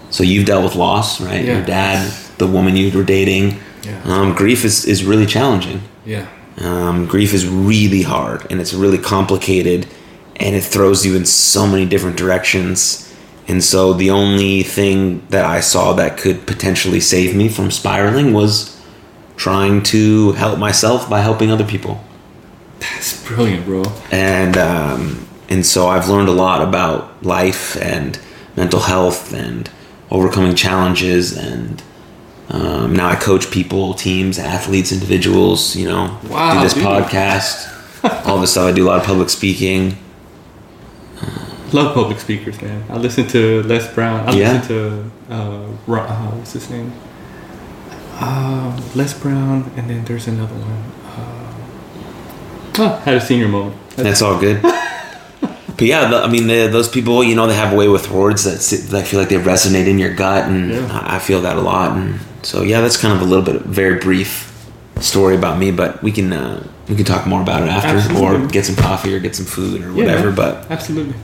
[0.09, 1.43] So you've dealt with loss, right?
[1.43, 1.57] Yeah.
[1.57, 3.59] Your dad, the woman you were dating.
[3.85, 4.01] Yeah.
[4.03, 5.81] Um, grief is, is really challenging.
[6.05, 6.27] Yeah.
[6.57, 9.87] Um, grief is really hard and it's really complicated
[10.37, 13.13] and it throws you in so many different directions.
[13.47, 18.33] And so the only thing that I saw that could potentially save me from spiraling
[18.33, 18.75] was
[19.37, 22.03] trying to help myself by helping other people.
[22.79, 23.83] That's brilliant, bro.
[24.11, 28.19] And um, and so I've learned a lot about life and
[28.55, 29.69] mental health and
[30.11, 31.81] overcoming challenges and
[32.49, 35.75] um, now I coach people, teams, athletes, individuals.
[35.75, 36.83] You know, Wow, do this dude.
[36.83, 37.71] podcast,
[38.27, 38.67] all this stuff.
[38.67, 39.97] I do a lot of public speaking.
[41.73, 42.83] Love public speakers, man.
[42.89, 44.29] I listen to Les Brown.
[44.29, 44.53] I Yeah.
[44.53, 46.93] listen to uh, Ro- uh, what's his name?
[48.19, 50.83] Uh, Les Brown, and then there's another one.
[51.05, 53.75] Uh, oh, had a senior moment.
[53.97, 54.61] That's all good.
[54.61, 58.09] but yeah, the, I mean, the, those people, you know, they have a way with
[58.11, 60.87] words that sit, that I feel like they resonate in your gut, and Yeah.
[61.03, 61.97] I I feel that a lot.
[61.97, 64.51] And so yeah, that's kind of a little bit, very brief
[65.01, 65.71] story about me.
[65.71, 69.13] But we can uh, we can talk more about it after, or get some coffee,
[69.15, 70.27] or get some food, or whatever.
[70.27, 70.35] man.
[70.35, 71.15] But absolutely.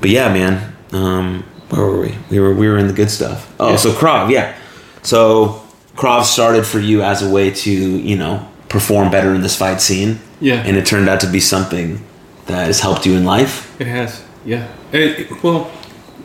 [0.00, 0.74] But yeah, man.
[0.92, 2.14] Um, where were we?
[2.30, 3.52] We were we were in the good stuff.
[3.60, 3.76] Oh, Yeah.
[3.76, 4.56] so Krav, yeah.
[5.02, 5.60] So
[5.96, 9.80] Krav started for you as a way to you know perform better in this fight
[9.80, 10.18] scene.
[10.40, 10.62] Yeah.
[10.66, 12.00] And it turned out to be something
[12.46, 13.78] that has helped you in life.
[13.80, 14.68] It has, yeah.
[14.92, 15.70] It, it- well,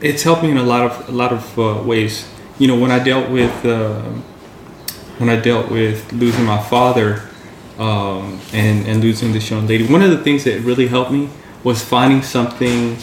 [0.01, 2.26] it's helped me in a lot of a lot of uh, ways.
[2.60, 4.01] You know, when I dealt with uh,
[5.24, 7.22] when I dealt with losing my father
[7.80, 11.30] um, and and losing this young lady, one of the things that really helped me
[11.64, 12.98] was finding something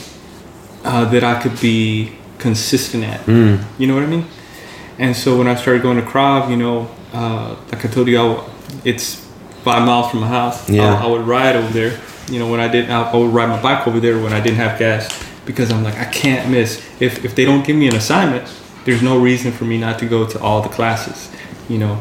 [0.85, 3.27] uh, that I could be consistent at.
[3.79, 4.27] You know what I mean?
[4.99, 8.21] And so when I started going to Krav, you know, uh, like I told you,
[8.21, 8.49] I
[8.85, 9.27] it's
[9.64, 10.68] five miles from my house.
[10.68, 10.95] Yeah.
[10.95, 11.99] I, I would ride over there.
[12.31, 14.41] You know, when I didn't, I, I would ride my bike over there when I
[14.41, 15.09] didn't have gas
[15.47, 16.85] because I'm like, I can't miss.
[17.01, 18.47] If if they don't give me an assignment,
[18.85, 21.31] there's no reason for me not to go to all the classes.
[21.71, 21.95] You know,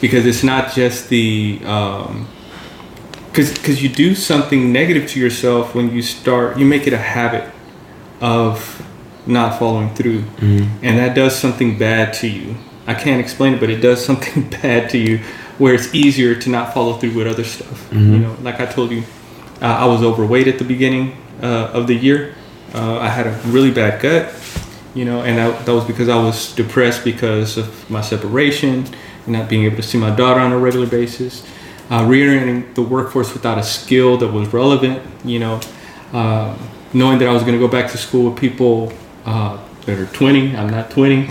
[0.00, 2.26] because it's not just the um,
[3.26, 6.98] because because you do something negative to yourself when you start you make it a
[6.98, 7.44] habit
[8.20, 8.84] of
[9.26, 10.24] not following through.
[10.82, 12.56] And that does something bad to you.
[12.86, 15.18] I can't explain it but it does something bad to you
[15.58, 18.36] where it's easier to not follow through with other stuff you know.
[18.42, 19.04] Like i told you
[19.60, 22.34] uh, i was overweight at the beginning uh, of the year.
[22.74, 24.32] Uh, i had a really bad gut
[24.94, 28.84] you know and that, that was because i was depressed because of my separation
[29.26, 31.46] not being able to see my daughter on a regular basis.
[31.90, 35.60] Uh, re-entering the workforce without a skill that was relevant you know
[36.12, 36.56] uh,
[36.92, 38.92] knowing that i was going to go back to school with people
[39.24, 41.28] uh, that are 20 i'm not 20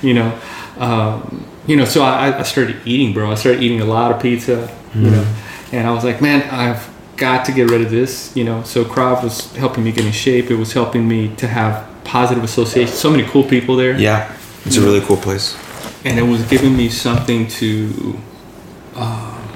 [0.00, 0.40] you know
[0.78, 3.30] um, you know so I, I started eating bro.
[3.30, 5.36] I started eating a lot of pizza you know
[5.70, 6.88] and i was like man i've
[7.18, 8.62] got to get rid of this you know.
[8.62, 10.50] So krav was helping me get in shape.
[10.50, 12.98] It was helping me to have positive associations.
[12.98, 13.98] So many cool people there.
[13.98, 14.34] Yeah.
[14.64, 15.56] It's a really cool place.
[16.04, 18.18] And it was giving me something to
[18.94, 19.48] uh,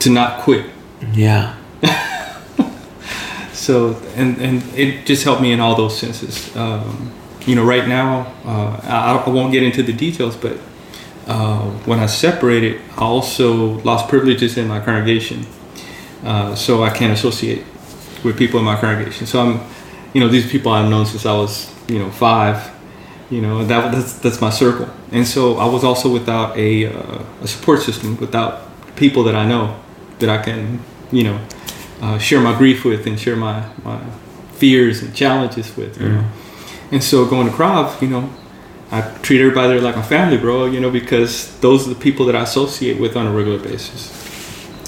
[0.00, 0.66] to not quit.
[1.12, 1.56] Yeah.
[3.52, 6.54] so and and it just helped me in all those senses.
[6.56, 7.12] Um,
[7.46, 10.56] you know right now uh, I, I won't get into the details but
[11.26, 15.46] uh, when i separated i also lost privileges in my congregation.
[16.24, 17.64] Uh, so i can't associate
[18.22, 19.26] with people in my congregation.
[19.26, 19.60] So i'm
[20.12, 22.70] you know these people i've known since i was you know five
[23.30, 24.88] you know that that's, that's my circle.
[25.12, 28.62] And so i was also without a, uh, a support system without
[28.96, 29.80] people that i know
[30.18, 31.40] that i can you know
[32.02, 34.00] uh, share my grief with and share my, my
[34.54, 36.24] fears and challenges with you know.
[36.92, 38.28] And so going to Krav, you know
[38.92, 42.26] i treat everybody there like a family bro you know because those are the people
[42.26, 44.16] that i associate with on a regular basis.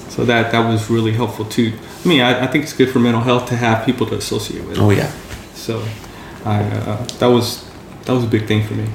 [0.08, 1.72] So that that was really helpful too.
[2.04, 4.66] I mean i, I think it's good for mental health to have people to associate
[4.66, 4.78] with.
[4.78, 5.10] Oh yeah.
[5.54, 5.82] so
[6.44, 7.64] I, uh, that was
[8.04, 8.88] that was a big thing for me.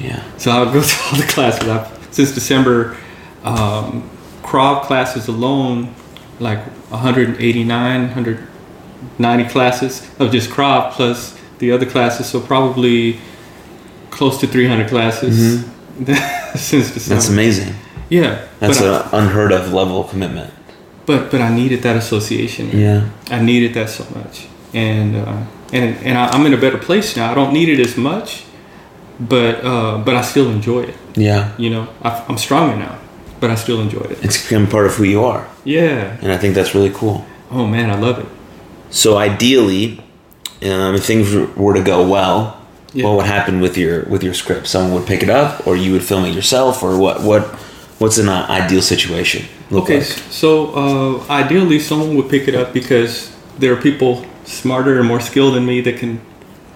[0.00, 0.22] Yeah.
[0.38, 1.68] So I would go to all the classes.
[1.68, 2.96] I've, since December,
[3.44, 4.08] um,
[4.42, 5.94] Krav classes alone,
[6.40, 6.58] like
[6.90, 12.26] 189, 190 classes of just Krav plus the other classes.
[12.26, 13.20] So probably
[14.10, 15.64] close to 300 classes
[16.54, 17.14] since December.
[17.14, 17.74] That's amazing.
[18.08, 20.52] Yeah, That's but, an unheard of level of commitment.
[21.04, 22.70] But but I needed that association.
[22.70, 23.08] Yeah.
[23.30, 25.42] I needed that so much, and uh,
[25.72, 27.30] and and I, I'm in a better place now.
[27.30, 28.44] I don't need it as much,
[29.20, 30.94] but uh, but I still enjoy it.
[31.16, 31.52] Yeah.
[31.58, 32.98] You know, I, I'm stronger now,
[33.40, 34.24] but I still enjoyed it.
[34.24, 35.46] It's become part of who you are.
[35.64, 36.16] Yeah.
[36.22, 37.24] And I think that's really cool.
[37.50, 38.26] Oh man, I love it.
[38.90, 39.98] So ideally,
[40.62, 42.54] um, if things were to go well,
[42.94, 43.04] Yeah.
[43.04, 44.66] what would happen with your with your script?
[44.66, 47.22] Someone would pick it up, or you would film it yourself, or what?
[47.22, 47.44] What
[48.00, 50.06] What's an uh, ideal situation look Okay, like?
[50.30, 55.20] so uh, ideally, someone would pick it up because there are people smarter and more
[55.20, 56.20] skilled than me that can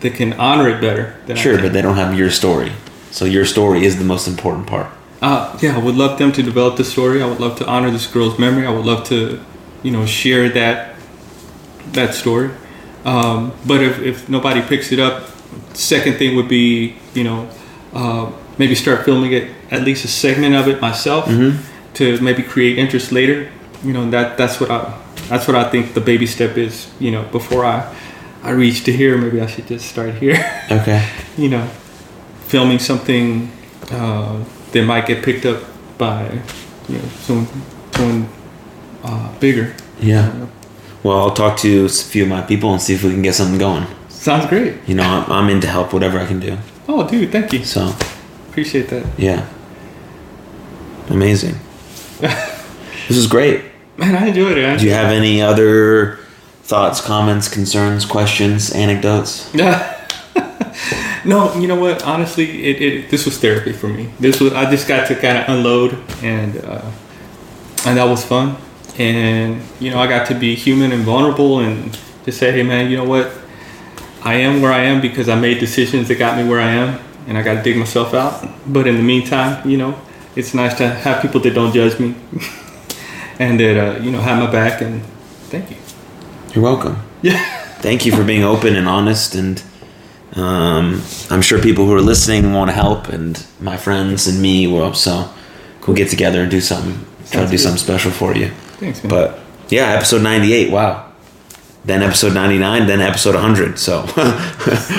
[0.01, 1.17] that can honor it better.
[1.27, 2.73] Than I Sure, but they don't have your story.
[3.11, 4.89] So your story is the most important part.
[5.21, 7.23] Uh, yeah, I would love them to develop the story.
[7.23, 8.67] I would love to honor this girl's memory.
[8.67, 9.41] I would love to,
[9.83, 10.97] you know, share that
[11.93, 12.51] that story.
[13.05, 15.29] Um, but if, if nobody picks it up,
[15.75, 17.49] second thing would be, you know,
[17.93, 21.29] uh, maybe start filming it at least a segment of it myself
[21.95, 23.51] to maybe create interest later.
[23.85, 26.91] You know, that that's what I that's what I think the baby step is.
[27.01, 27.95] You know, before I
[28.43, 30.37] I reach to here, maybe I should just start here.
[30.73, 31.07] Okay.
[31.37, 31.67] you know,
[32.47, 33.51] filming something
[33.91, 34.43] uh,
[34.73, 35.63] that might get picked up
[35.99, 36.41] by,
[36.89, 37.47] you know, someone,
[37.93, 38.29] someone
[39.05, 39.75] uh, bigger.
[40.01, 40.47] Yeah.
[41.03, 43.35] Well, I'll talk to a few of my people and see if we can get
[43.35, 43.87] something going.
[44.09, 44.75] Sounds great.
[44.87, 46.57] You know, I'm, I'm in to help whatever I can do.
[46.89, 47.65] Oh, dude, thank you.
[47.65, 47.93] So,
[48.49, 49.05] Appreciate that.
[49.19, 49.47] yeah.
[51.11, 51.57] Amazing.
[52.21, 53.63] this is great.
[54.03, 54.65] Man, I enjoyed it.
[54.65, 56.19] I Do you have any other
[56.65, 59.55] thoughts, comments, concerns, questions, anecdotes?
[61.25, 62.03] no, you know what?
[62.03, 64.13] Honestly, it, it this was therapy for me.
[64.19, 66.91] This was I just got to kind of unload, and uh,
[67.87, 68.57] and that was fun.
[68.99, 72.91] And you know, I got to be human and vulnerable, and just say, hey, man,
[72.91, 73.31] you know what?
[74.25, 76.99] I am where I am because I made decisions that got me where I am,
[77.29, 78.49] and I got to dig myself out.
[78.67, 79.97] But in the meantime, you know,
[80.35, 82.17] it's nice to have people that don't judge me,
[83.43, 84.81] and that uh, you know have my back.
[84.81, 85.03] And
[85.51, 85.77] thank you.
[86.55, 86.97] You're welcome.
[87.23, 87.43] Yeah.
[87.81, 89.35] Thank you for being open and honest.
[89.35, 89.63] And
[90.35, 94.67] um, I'm sure people who are listening want to help, and my friends and me
[94.67, 94.95] will.
[94.95, 95.33] So
[95.87, 97.05] we'll get together and do something.
[97.31, 97.61] Try to do good.
[97.61, 98.49] something special for you.
[98.79, 99.11] Thanks, man.
[99.11, 100.71] But yeah, episode 98.
[100.71, 101.09] Wow.
[101.85, 103.77] Then episode 99, then episode 100.
[103.77, 104.03] So,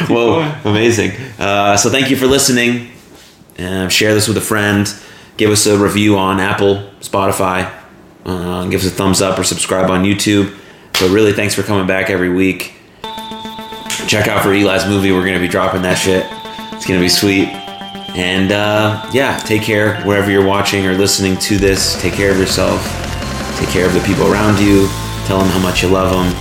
[0.10, 1.12] whoa, amazing.
[1.40, 2.92] Uh, so, thank you for listening.
[3.58, 4.94] Uh, share this with a friend.
[5.38, 7.72] Give us a review on Apple, Spotify.
[8.26, 10.58] Uh, give us a thumbs up or subscribe on YouTube.
[10.94, 12.74] But really, thanks for coming back every week.
[14.08, 15.12] Check out for Eli's movie.
[15.12, 16.26] We're going to be dropping that shit.
[16.74, 17.48] It's going to be sweet.
[18.16, 22.00] And uh, yeah, take care wherever you're watching or listening to this.
[22.02, 22.84] Take care of yourself.
[23.58, 24.88] Take care of the people around you.
[25.26, 26.34] Tell them how much you love them.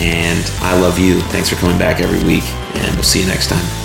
[0.00, 1.20] And I love you.
[1.20, 2.44] Thanks for coming back every week.
[2.76, 3.81] And we'll see you next time.